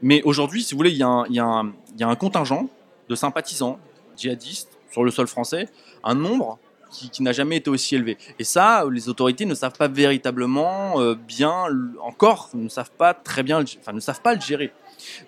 Mais 0.00 0.22
aujourd'hui, 0.22 0.62
si 0.62 0.72
vous 0.72 0.78
voulez, 0.78 0.92
il 0.92 0.96
y, 0.96 1.02
a 1.02 2.08
un 2.08 2.16
contingent 2.16 2.70
de 3.10 3.14
sympathisants 3.14 3.78
djihadistes 4.16 4.78
sur 4.90 5.04
le 5.04 5.10
sol 5.10 5.26
français, 5.26 5.68
un 6.02 6.14
nombre 6.14 6.58
qui, 6.90 7.10
qui 7.10 7.22
n'a 7.22 7.32
jamais 7.32 7.56
été 7.56 7.70
aussi 7.70 7.94
élevé. 7.94 8.16
Et 8.38 8.44
ça, 8.44 8.84
les 8.90 9.08
autorités 9.08 9.46
ne 9.46 9.54
savent 9.54 9.76
pas 9.76 9.88
véritablement 9.88 11.00
euh, 11.00 11.14
bien, 11.14 11.66
encore, 12.02 12.50
ne 12.54 12.68
savent 12.68 12.90
pas 12.90 13.14
très 13.14 13.42
bien, 13.42 13.64
enfin, 13.80 13.92
ne 13.92 14.00
savent 14.00 14.22
pas 14.22 14.34
le 14.34 14.40
gérer. 14.40 14.72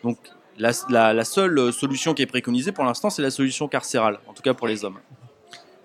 Donc 0.03 0.19
la, 0.59 0.73
la, 0.89 1.13
la 1.13 1.25
seule 1.25 1.73
solution 1.73 2.15
qui 2.15 2.23
est 2.23 2.27
préconisée 2.27 2.73
pour 2.73 2.85
l'instant, 2.85 3.11
c'est 3.11 3.23
la 3.23 3.31
solution 3.31 3.69
carcérale, 3.69 4.19
en 4.27 4.33
tout 4.33 4.43
cas 4.43 4.55
pour 4.55 4.69
les 4.69 4.85
hommes. 4.85 4.99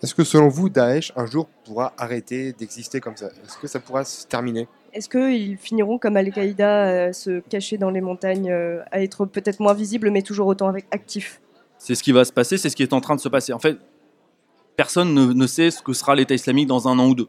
Est-ce 0.03 0.13
que 0.13 0.23
selon 0.23 0.49
vous, 0.49 0.69
Daesh, 0.69 1.13
un 1.15 1.25
jour, 1.25 1.47
pourra 1.63 1.93
arrêter 1.97 2.53
d'exister 2.53 2.99
comme 2.99 3.15
ça? 3.15 3.27
Est-ce 3.27 3.57
que 3.57 3.67
ça 3.67 3.79
pourra 3.79 4.03
se 4.03 4.27
terminer? 4.27 4.67
Est-ce 4.93 5.09
qu'ils 5.09 5.57
finiront 5.57 5.97
comme 5.97 6.15
Al-Qaïda, 6.15 7.07
à 7.07 7.13
se 7.13 7.39
cacher 7.39 7.77
dans 7.77 7.89
les 7.89 8.01
montagnes, 8.01 8.51
euh, 8.51 8.81
à 8.91 9.01
être 9.01 9.25
peut-être 9.25 9.59
moins 9.61 9.73
visibles, 9.73 10.11
mais 10.11 10.21
toujours 10.21 10.47
autant 10.47 10.71
actifs? 10.91 11.41
C'est 11.77 11.95
ce 11.95 12.03
qui 12.03 12.11
va 12.11 12.23
se 12.23 12.31
passer, 12.31 12.57
c'est 12.57 12.69
ce 12.69 12.75
qui 12.75 12.83
est 12.83 12.93
en 12.93 13.01
train 13.01 13.15
de 13.15 13.21
se 13.21 13.29
passer. 13.29 13.51
En 13.51 13.59
fait, 13.59 13.77
personne 14.75 15.13
ne, 15.13 15.33
ne, 15.33 15.47
sait 15.47 15.71
ce 15.71 15.81
que 15.81 15.93
sera 15.93 16.15
l'État 16.15 16.33
islamique 16.33 16.67
dans 16.67 16.87
un 16.87 16.99
an 16.99 17.07
ou 17.07 17.15
deux. 17.15 17.27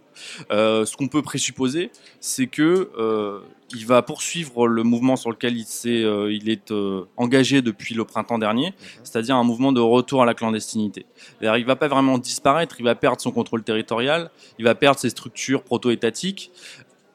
Euh, 0.50 0.84
ce 0.84 0.96
qu'on 0.96 1.08
peut 1.08 1.22
présupposer, 1.22 1.90
c'est 2.20 2.46
que 2.46 2.90
euh, 2.98 3.40
il 3.74 3.86
va 3.86 4.02
poursuivre 4.02 4.68
le 4.68 4.82
mouvement 4.82 5.16
sur 5.16 5.30
lequel 5.30 5.56
il, 5.56 5.62
est, 5.62 6.04
euh, 6.04 6.32
il 6.32 6.48
est 6.48 6.72
engagé 7.16 7.62
depuis 7.62 7.94
le 7.94 8.04
printemps 8.04 8.38
dernier, 8.38 8.74
c'est-à-dire 9.02 9.36
un 9.36 9.44
mouvement 9.44 9.72
de 9.72 9.80
retour 9.80 10.22
à 10.22 10.26
la 10.26 10.34
clandestinité. 10.34 11.06
Il 11.40 11.64
va 11.64 11.76
pas 11.76 11.88
vraiment 11.88 12.18
disparaître, 12.18 12.76
il 12.78 12.84
va 12.84 12.94
perdre 12.94 13.20
son 13.20 13.32
contrôle 13.32 13.62
territorial, 13.62 14.30
il 14.58 14.64
va 14.64 14.74
perdre 14.74 15.00
ses 15.00 15.10
structures 15.10 15.62
proto-étatiques, 15.62 16.50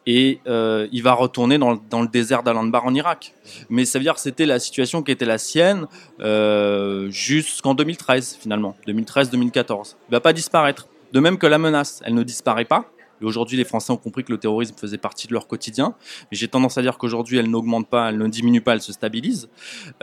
et 0.05 0.39
euh, 0.47 0.87
il 0.91 1.03
va 1.03 1.13
retourner 1.13 1.57
dans, 1.57 1.71
le 1.73 2.07
désert 2.07 2.43
d'Al-Anbar 2.43 2.85
en 2.85 2.93
Irak. 2.93 3.33
Mais 3.69 3.85
ça 3.85 3.99
veut 3.99 4.03
dire 4.03 4.15
que 4.15 4.19
c'était 4.19 4.45
la 4.45 4.59
situation 4.59 5.03
qui 5.03 5.11
était 5.11 5.25
la 5.25 5.37
sienne 5.37 5.87
euh, 6.19 7.09
jusqu'en 7.09 7.73
2013 7.73 8.37
finalement, 8.39 8.75
2013-2014. 8.87 9.95
Il 10.09 10.11
va 10.11 10.19
pas 10.19 10.33
disparaître. 10.33 10.87
De 11.13 11.19
même 11.19 11.37
que 11.37 11.47
la 11.47 11.57
menace, 11.57 12.01
elle 12.05 12.13
ne 12.13 12.23
disparaît 12.23 12.65
pas. 12.65 12.85
Et 13.21 13.25
aujourd'hui, 13.25 13.57
les 13.57 13.65
Français 13.65 13.91
ont 13.91 13.97
compris 13.97 14.23
que 14.23 14.31
le 14.31 14.39
terrorisme 14.39 14.75
faisait 14.75 14.97
partie 14.97 15.27
de 15.27 15.33
leur 15.33 15.45
quotidien. 15.45 15.93
Mais 16.31 16.37
j'ai 16.37 16.47
tendance 16.47 16.77
à 16.77 16.81
dire 16.81 16.97
qu'aujourd'hui, 16.97 17.37
elle 17.37 17.49
n'augmente 17.49 17.87
pas, 17.87 18.09
elle 18.09 18.17
ne 18.17 18.27
diminue 18.27 18.61
pas, 18.61 18.73
elle 18.73 18.81
se 18.81 18.93
stabilise. 18.93 19.49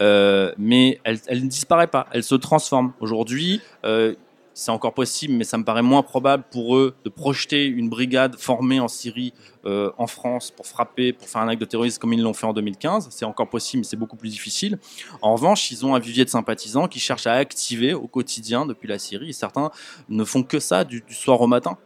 Euh, 0.00 0.52
mais 0.56 1.00
elle, 1.02 1.18
ne 1.42 1.48
disparaît 1.48 1.88
pas, 1.88 2.06
elle 2.12 2.22
se 2.22 2.36
transforme. 2.36 2.92
Aujourd'hui, 3.00 3.60
c'est 4.58 4.72
encore 4.72 4.92
possible, 4.92 5.34
mais 5.34 5.44
ça 5.44 5.56
me 5.56 5.62
paraît 5.62 5.82
moins 5.82 6.02
probable 6.02 6.42
pour 6.50 6.76
eux 6.76 6.96
de 7.04 7.10
projeter 7.10 7.66
une 7.66 7.88
brigade 7.88 8.34
formée 8.36 8.80
en 8.80 8.88
Syrie, 8.88 9.32
euh, 9.64 9.92
en 9.98 10.08
France, 10.08 10.50
pour 10.50 10.66
frapper, 10.66 11.12
pour 11.12 11.28
faire 11.28 11.42
un 11.42 11.48
acte 11.48 11.60
de 11.60 11.64
terrorisme 11.64 12.00
comme 12.00 12.12
ils 12.12 12.20
l'ont 12.20 12.34
fait 12.34 12.46
en 12.46 12.52
2015. 12.52 13.06
C'est 13.12 13.24
encore 13.24 13.48
possible, 13.48 13.82
mais 13.82 13.84
c'est 13.84 13.96
beaucoup 13.96 14.16
plus 14.16 14.30
difficile. 14.30 14.80
En 15.22 15.34
revanche, 15.34 15.70
ils 15.70 15.86
ont 15.86 15.94
un 15.94 16.00
vivier 16.00 16.24
de 16.24 16.30
sympathisants 16.30 16.88
qui 16.88 16.98
cherchent 16.98 17.28
à 17.28 17.34
activer 17.34 17.94
au 17.94 18.08
quotidien 18.08 18.66
depuis 18.66 18.88
la 18.88 18.98
Syrie. 18.98 19.32
Certains 19.32 19.70
ne 20.08 20.24
font 20.24 20.42
que 20.42 20.58
ça 20.58 20.82
du, 20.82 21.02
du 21.06 21.14
soir 21.14 21.40
au 21.40 21.46
matin, 21.46 21.78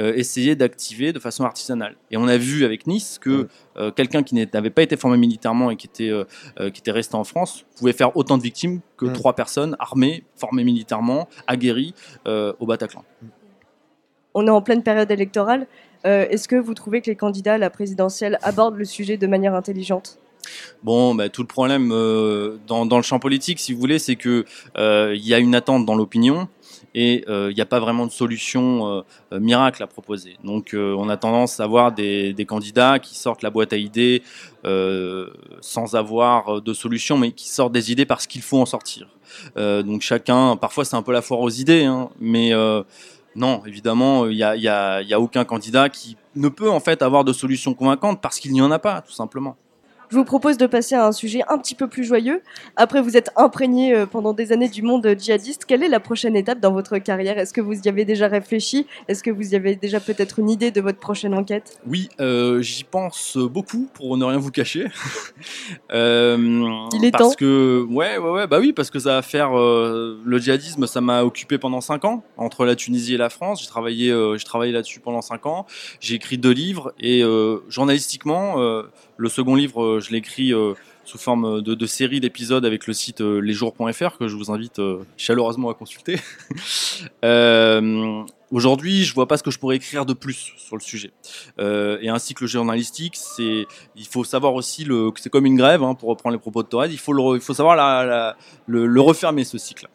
euh, 0.00 0.12
essayer 0.16 0.56
d'activer 0.56 1.12
de 1.12 1.20
façon 1.20 1.44
artisanale. 1.44 1.96
Et 2.10 2.16
on 2.16 2.26
a 2.26 2.36
vu 2.36 2.64
avec 2.64 2.88
Nice 2.88 3.20
que 3.20 3.46
euh, 3.78 3.90
quelqu'un 3.90 4.22
qui 4.22 4.34
n'avait 4.34 4.70
pas 4.70 4.82
été 4.82 4.96
formé 4.96 5.16
militairement 5.16 5.70
et 5.70 5.76
qui 5.76 5.86
était, 5.86 6.10
euh, 6.10 6.24
qui 6.70 6.80
était 6.80 6.90
resté 6.90 7.14
en 7.14 7.24
France 7.24 7.64
pouvait 7.76 7.92
faire 7.92 8.16
autant 8.16 8.38
de 8.38 8.42
victimes 8.42 8.80
que 8.96 9.06
Mm. 9.06 9.12
trois 9.12 9.34
personnes 9.34 9.76
armées, 9.78 10.24
formées 10.36 10.64
militairement, 10.64 11.28
aguerries 11.46 11.94
euh, 12.26 12.52
au 12.60 12.66
Bataclan. 12.66 13.04
On 14.34 14.46
est 14.46 14.50
en 14.50 14.60
pleine 14.62 14.82
période 14.82 15.10
électorale. 15.10 15.66
Euh, 16.04 16.26
Est-ce 16.28 16.46
que 16.46 16.56
vous 16.56 16.74
trouvez 16.74 17.00
que 17.00 17.10
les 17.10 17.16
candidats 17.16 17.54
à 17.54 17.58
la 17.58 17.70
présidentielle 17.70 18.38
abordent 18.42 18.76
le 18.76 18.84
sujet 18.84 19.16
de 19.16 19.26
manière 19.26 19.54
intelligente? 19.54 20.18
Bon, 20.82 21.14
bah, 21.14 21.28
tout 21.28 21.42
le 21.42 21.48
problème 21.48 21.90
euh, 21.92 22.56
dans, 22.66 22.84
le 22.84 23.02
champ 23.02 23.18
politique, 23.18 23.58
si 23.58 23.72
vous 23.72 23.80
voulez, 23.80 23.98
c'est 23.98 24.16
que 24.16 24.44
euh, 24.76 25.14
il 25.16 25.26
y 25.26 25.34
a 25.34 25.38
une 25.38 25.54
attente 25.54 25.86
dans 25.86 25.94
l'opinion 25.94 26.48
et 26.94 27.24
il 27.28 27.54
n'y 27.54 27.60
a 27.60 27.66
pas 27.66 27.78
vraiment 27.78 28.06
de 28.06 28.10
solution 28.10 29.04
euh, 29.32 29.40
miracle 29.40 29.82
à 29.82 29.86
proposer. 29.86 30.36
Donc, 30.44 30.74
euh, 30.74 30.94
on 30.96 31.08
a 31.08 31.16
tendance 31.16 31.60
à 31.60 31.66
voir 31.66 31.92
des, 31.92 32.34
candidats 32.46 32.98
qui 32.98 33.16
sortent 33.16 33.42
la 33.42 33.50
boîte 33.50 33.72
à 33.72 33.76
idées 33.76 34.22
euh, 34.64 35.28
sans 35.60 35.94
avoir 35.94 36.62
de 36.62 36.72
solution, 36.72 37.18
mais 37.18 37.32
qui 37.32 37.48
sortent 37.48 37.72
des 37.72 37.92
idées 37.92 38.06
parce 38.06 38.26
qu'il 38.26 38.42
faut 38.42 38.60
en 38.60 38.66
sortir. 38.66 39.08
Euh, 39.56 39.82
donc, 39.82 40.02
chacun, 40.02 40.56
parfois, 40.56 40.84
c'est 40.84 40.96
un 40.96 41.02
peu 41.02 41.12
la 41.12 41.22
foire 41.22 41.40
aux 41.40 41.50
idées, 41.50 41.84
hein, 41.84 42.08
mais 42.20 42.52
euh, 42.52 42.82
non, 43.34 43.62
évidemment, 43.66 44.26
il 44.26 44.36
n'y 44.36 44.42
a, 44.42 44.96
a 44.96 45.20
aucun 45.20 45.44
candidat 45.44 45.88
qui 45.88 46.16
ne 46.34 46.48
peut 46.48 46.70
en 46.70 46.80
fait 46.80 47.02
avoir 47.02 47.24
de 47.24 47.32
solution 47.32 47.74
convaincante 47.74 48.20
parce 48.20 48.38
qu'il 48.38 48.52
n'y 48.52 48.62
en 48.62 48.70
a 48.70 48.78
pas, 48.78 49.00
tout 49.00 49.12
simplement. 49.12 49.56
Je 50.10 50.16
vous 50.16 50.24
propose 50.24 50.56
de 50.56 50.66
passer 50.66 50.94
à 50.94 51.06
un 51.06 51.12
sujet 51.12 51.42
un 51.48 51.58
petit 51.58 51.74
peu 51.74 51.88
plus 51.88 52.04
joyeux. 52.04 52.42
Après, 52.76 53.00
vous 53.00 53.16
êtes 53.16 53.30
imprégné 53.36 53.94
euh, 53.94 54.06
pendant 54.06 54.32
des 54.32 54.52
années 54.52 54.68
du 54.68 54.82
monde 54.82 55.06
djihadiste. 55.18 55.64
Quelle 55.64 55.82
est 55.82 55.88
la 55.88 56.00
prochaine 56.00 56.36
étape 56.36 56.60
dans 56.60 56.72
votre 56.72 56.98
carrière? 56.98 57.38
Est-ce 57.38 57.52
que 57.52 57.60
vous 57.60 57.74
y 57.74 57.88
avez 57.88 58.04
déjà 58.04 58.28
réfléchi? 58.28 58.86
Est-ce 59.08 59.22
que 59.22 59.30
vous 59.30 59.52
y 59.52 59.56
avez 59.56 59.74
déjà 59.74 59.98
peut-être 59.98 60.38
une 60.38 60.48
idée 60.48 60.70
de 60.70 60.80
votre 60.80 60.98
prochaine 60.98 61.34
enquête? 61.34 61.80
Oui, 61.86 62.08
euh, 62.20 62.62
j'y 62.62 62.84
pense 62.84 63.36
beaucoup 63.36 63.88
pour 63.94 64.16
ne 64.16 64.24
rien 64.24 64.38
vous 64.38 64.52
cacher. 64.52 64.86
euh, 65.92 66.36
Il 66.92 67.04
est 67.04 67.10
parce 67.10 67.30
temps. 67.30 67.34
que 67.36 67.84
ouais, 67.90 68.18
ouais, 68.18 68.30
ouais, 68.30 68.46
bah 68.46 68.58
oui, 68.60 68.72
parce 68.72 68.90
que 68.90 69.00
ça 69.00 69.14
va 69.14 69.22
faire 69.22 69.58
euh, 69.58 70.20
le 70.24 70.38
djihadisme, 70.38 70.86
ça 70.86 71.00
m'a 71.00 71.24
occupé 71.24 71.58
pendant 71.58 71.80
cinq 71.80 72.04
ans 72.04 72.22
entre 72.36 72.64
la 72.64 72.76
Tunisie 72.76 73.14
et 73.14 73.18
la 73.18 73.30
France. 73.30 73.60
J'ai 73.62 73.68
travaillé, 73.68 74.14
j'ai 74.36 74.44
travaillé 74.44 74.72
là-dessus 74.72 75.00
pendant 75.00 75.22
cinq 75.22 75.46
ans. 75.46 75.66
J'ai 75.98 76.14
écrit 76.14 76.38
deux 76.38 76.52
livres 76.52 76.92
et 77.00 77.22
journalistiquement, 77.68 78.56
le 79.16 79.28
second 79.28 79.54
livre, 79.54 79.82
euh, 79.82 80.00
je 80.00 80.10
l'ai 80.10 80.18
écrit 80.18 80.52
euh, 80.52 80.74
sous 81.04 81.18
forme 81.18 81.62
de, 81.62 81.74
de 81.74 81.86
série 81.86 82.20
d'épisodes 82.20 82.64
avec 82.64 82.86
le 82.86 82.92
site 82.92 83.20
euh, 83.20 83.40
lesjours.fr 83.40 84.18
que 84.18 84.28
je 84.28 84.36
vous 84.36 84.50
invite 84.50 84.78
euh, 84.78 85.04
chaleureusement 85.16 85.70
à 85.70 85.74
consulter. 85.74 86.18
Aujourd'hui, 88.52 89.04
je 89.04 89.12
vois 89.12 89.26
pas 89.26 89.36
ce 89.36 89.42
que 89.42 89.50
je 89.50 89.58
pourrais 89.58 89.76
écrire 89.76 90.06
de 90.06 90.12
plus 90.12 90.52
sur 90.56 90.76
le 90.76 90.80
sujet. 90.80 91.10
Euh, 91.58 91.98
et 92.00 92.08
un 92.08 92.18
cycle 92.20 92.46
journalistique, 92.46 93.14
c'est, 93.16 93.66
il 93.96 94.06
faut 94.06 94.22
savoir 94.22 94.54
aussi 94.54 94.84
le, 94.84 95.10
c'est 95.16 95.30
comme 95.30 95.46
une 95.46 95.56
grève, 95.56 95.82
hein, 95.82 95.94
pour 95.94 96.08
reprendre 96.08 96.34
les 96.34 96.38
propos 96.38 96.62
de 96.62 96.68
Torres. 96.68 96.86
Il 96.86 96.98
faut 96.98 97.12
le, 97.12 97.36
il 97.36 97.40
faut 97.40 97.54
savoir 97.54 97.74
la, 97.74 98.04
la, 98.04 98.36
le, 98.66 98.86
le, 98.86 99.00
refermer 99.00 99.42
ce 99.42 99.58
cycle. 99.58 99.88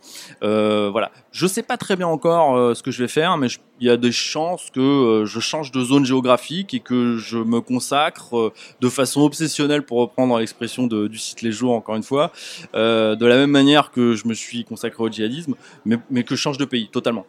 Euh, 0.43 0.89
voilà. 0.91 1.11
Je 1.31 1.47
sais 1.47 1.63
pas 1.63 1.77
très 1.77 1.95
bien 1.95 2.07
encore 2.07 2.57
euh, 2.57 2.73
ce 2.73 2.83
que 2.83 2.91
je 2.91 3.01
vais 3.01 3.07
faire, 3.07 3.37
mais 3.37 3.47
il 3.79 3.87
y 3.87 3.89
a 3.89 3.95
des 3.95 4.11
chances 4.11 4.69
que 4.69 4.81
euh, 4.81 5.25
je 5.25 5.39
change 5.39 5.71
de 5.71 5.81
zone 5.81 6.03
géographique 6.03 6.73
et 6.73 6.81
que 6.81 7.15
je 7.17 7.37
me 7.37 7.61
consacre 7.61 8.37
euh, 8.37 8.53
de 8.81 8.89
façon 8.89 9.21
obsessionnelle, 9.21 9.83
pour 9.83 9.99
reprendre 9.99 10.37
l'expression 10.39 10.87
du 10.87 11.17
site 11.17 11.41
Les 11.41 11.53
Jours, 11.53 11.73
encore 11.73 11.95
une 11.95 12.03
fois, 12.03 12.31
de 12.73 13.25
la 13.25 13.35
même 13.37 13.51
manière 13.51 13.91
que 13.91 14.15
je 14.15 14.27
me 14.27 14.33
suis 14.33 14.65
consacré 14.65 15.01
au 15.01 15.09
djihadisme, 15.09 15.55
mais, 15.85 15.97
mais 16.09 16.23
que 16.23 16.35
je 16.35 16.41
change 16.41 16.57
de 16.57 16.65
pays 16.65 16.89
totalement 16.89 17.25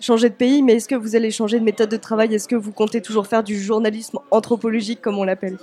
changer 0.00 0.28
de 0.28 0.34
pays, 0.34 0.62
mais 0.62 0.74
est-ce 0.74 0.88
que 0.88 0.94
vous 0.94 1.16
allez 1.16 1.30
changer 1.30 1.58
de 1.58 1.64
méthode 1.64 1.88
de 1.90 1.96
travail? 1.96 2.34
Est-ce 2.34 2.48
que 2.48 2.56
vous 2.56 2.72
comptez 2.72 3.00
toujours 3.00 3.26
faire 3.26 3.42
du 3.42 3.60
journalisme 3.60 4.18
anthropologique, 4.30 5.00
comme 5.00 5.18
on 5.18 5.24
l'appelle? 5.24 5.58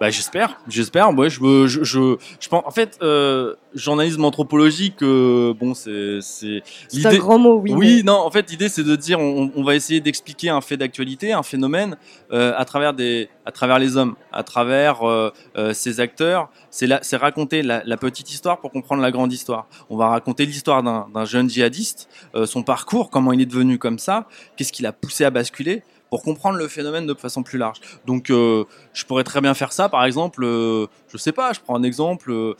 Bah, 0.00 0.10
J'espère, 0.10 0.60
j'espère. 0.68 1.10
Je, 1.28 1.66
je, 1.66 1.84
je, 1.84 2.16
je 2.40 2.48
pense, 2.48 2.62
en 2.66 2.70
fait, 2.70 2.98
euh, 3.02 3.54
journalisme 3.74 4.24
anthropologique, 4.24 5.02
euh, 5.02 5.54
bon, 5.54 5.74
c'est. 5.74 6.20
C'est 6.20 7.06
un 7.06 7.16
grand 7.16 7.38
mot, 7.38 7.54
oui. 7.54 7.72
Oui, 7.72 7.96
mais... 7.96 8.02
non, 8.02 8.18
en 8.18 8.30
fait, 8.30 8.50
l'idée, 8.50 8.68
c'est 8.68 8.84
de 8.84 8.96
dire 8.96 9.20
on, 9.20 9.50
on, 9.54 9.62
va 9.62 9.74
essayer 9.74 10.00
d'expliquer 10.00 10.50
un 10.50 10.60
fait 10.60 10.76
d'actualité, 10.76 11.32
un 11.32 11.42
phénomène, 11.42 11.96
euh, 12.32 12.52
à, 12.56 12.64
travers 12.64 12.94
des, 12.94 13.28
à 13.46 13.52
travers 13.52 13.78
les 13.78 13.96
hommes, 13.96 14.14
à 14.32 14.42
travers 14.42 15.06
euh, 15.06 15.30
ces 15.72 16.00
acteurs. 16.00 16.50
C'est 16.70 17.16
raconter 17.16 17.62
la, 17.62 17.82
la, 17.84 17.96
petite 17.96 18.30
histoire 18.30 18.60
pour 18.60 18.70
comprendre 18.70 19.02
la 19.02 19.10
grande 19.10 19.32
histoire. 19.32 19.66
On 19.90 19.96
va 19.96 20.08
raconter 20.08 20.46
l'histoire 20.46 20.82
d'un 20.82 21.24
jeune 21.24 21.48
djihadiste, 21.48 22.08
son 22.44 22.62
parcours, 22.62 23.10
comment 23.10 23.32
il 23.32 23.40
est 23.40 23.46
devenu 23.46 23.78
comme 23.78 23.98
ça, 23.98 24.26
qu'est-ce 24.56 24.72
qui 24.72 24.82
l'a 24.82 24.92
poussé 24.92 25.24
à 25.24 25.30
basculer 25.30 25.82
pour 26.10 26.22
comprendre 26.22 26.58
le 26.58 26.68
phénomène 26.68 27.06
de 27.06 27.14
façon 27.14 27.42
plus 27.42 27.58
large. 27.58 27.80
Donc, 28.06 28.30
euh, 28.30 28.64
je 28.92 29.04
pourrais 29.04 29.24
très 29.24 29.40
bien 29.40 29.54
faire 29.54 29.72
ça, 29.72 29.88
par 29.88 30.04
exemple, 30.04 30.44
euh, 30.44 30.86
je 31.08 31.18
sais 31.18 31.32
pas, 31.32 31.52
je 31.52 31.60
prends 31.60 31.76
un 31.76 31.82
exemple 31.82 32.30
euh, 32.30 32.54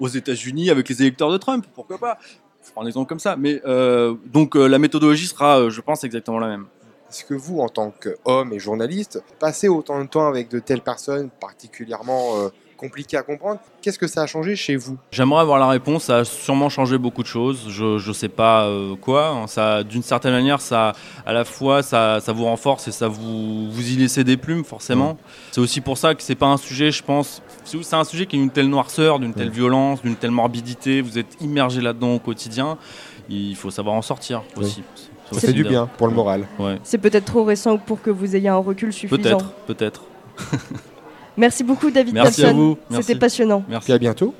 aux 0.00 0.08
États-Unis 0.08 0.70
avec 0.70 0.88
les 0.88 1.02
électeurs 1.02 1.30
de 1.30 1.36
Trump, 1.36 1.66
pourquoi 1.74 1.98
pas? 1.98 2.18
Je 2.64 2.72
prends 2.72 2.82
un 2.82 2.86
exemple 2.86 3.08
comme 3.08 3.20
ça. 3.20 3.36
Mais 3.36 3.60
euh, 3.64 4.14
donc, 4.26 4.54
la 4.54 4.78
méthodologie 4.78 5.26
sera, 5.26 5.70
je 5.70 5.80
pense, 5.80 6.04
exactement 6.04 6.38
la 6.38 6.48
même. 6.48 6.66
Est-ce 7.10 7.24
que 7.24 7.34
vous, 7.34 7.60
en 7.60 7.68
tant 7.68 7.90
qu'homme 7.90 8.52
et 8.52 8.58
journaliste, 8.58 9.22
passez 9.38 9.68
autant 9.68 10.02
de 10.02 10.08
temps 10.08 10.26
avec 10.28 10.50
de 10.50 10.58
telles 10.58 10.82
personnes 10.82 11.30
particulièrement 11.40 12.36
euh, 12.36 12.48
compliqué 12.78 13.16
à 13.18 13.22
comprendre. 13.22 13.60
Qu'est-ce 13.82 13.98
que 13.98 14.06
ça 14.06 14.22
a 14.22 14.26
changé 14.26 14.56
chez 14.56 14.76
vous? 14.76 14.96
J'aimerais 15.10 15.42
avoir 15.42 15.58
la 15.58 15.68
réponse. 15.68 16.04
Ça 16.04 16.18
a 16.18 16.24
sûrement 16.24 16.70
changé 16.70 16.96
beaucoup 16.96 17.22
de 17.22 17.28
choses. 17.28 17.66
Je 17.68 18.08
ne 18.08 18.12
sais 18.14 18.28
pas 18.28 18.64
euh, 18.64 18.96
quoi. 18.96 19.44
Ça, 19.48 19.84
d'une 19.84 20.02
certaine 20.02 20.32
manière, 20.32 20.60
ça 20.60 20.94
à 21.26 21.32
la 21.32 21.44
fois 21.44 21.82
ça, 21.82 22.20
ça, 22.20 22.32
vous 22.32 22.44
renforce 22.44 22.88
et 22.88 22.92
ça 22.92 23.08
vous 23.08 23.70
vous 23.70 23.92
y 23.92 23.96
laissez 23.96 24.24
des 24.24 24.38
plumes 24.38 24.64
forcément. 24.64 25.18
C'est 25.50 25.60
aussi 25.60 25.80
pour 25.82 25.98
ça 25.98 26.14
que 26.14 26.22
c'est 26.22 26.34
pas 26.34 26.46
un 26.46 26.56
sujet, 26.56 26.90
je 26.90 27.02
pense. 27.02 27.42
C'est 27.64 27.94
un 27.94 28.04
sujet 28.04 28.24
qui 28.24 28.36
a 28.36 28.38
une 28.38 28.50
telle 28.50 28.68
noirceur, 28.68 29.18
d'une 29.18 29.34
telle 29.34 29.50
violence, 29.50 30.00
d'une 30.00 30.16
telle 30.16 30.30
morbidité. 30.30 31.02
Vous 31.02 31.18
êtes 31.18 31.36
immergé 31.42 31.80
là-dedans 31.80 32.14
au 32.14 32.18
quotidien. 32.18 32.78
Il 33.28 33.56
faut 33.56 33.70
savoir 33.70 33.94
en 33.94 34.02
sortir 34.02 34.42
aussi. 34.56 34.82
Oui. 34.96 35.08
Ça 35.32 35.40
fait 35.40 35.52
du 35.52 35.64
bien 35.64 35.86
pour 35.98 36.06
le 36.06 36.14
moral. 36.14 36.46
C'est 36.84 36.98
peut-être 36.98 37.26
trop 37.26 37.44
récent 37.44 37.76
pour 37.76 38.00
que 38.00 38.10
vous 38.10 38.36
ayez 38.36 38.48
un 38.48 38.56
recul 38.56 38.92
suffisant. 38.92 39.20
Peut-être, 39.20 39.52
peut-être. 39.66 40.02
Merci 41.38 41.62
beaucoup 41.62 41.90
David 41.90 42.14
Merci 42.14 42.44
à 42.44 42.52
vous. 42.52 42.76
C'était 42.90 43.14
passionnant. 43.14 43.62
Merci. 43.68 43.92
À 43.92 43.98
bientôt. 43.98 44.34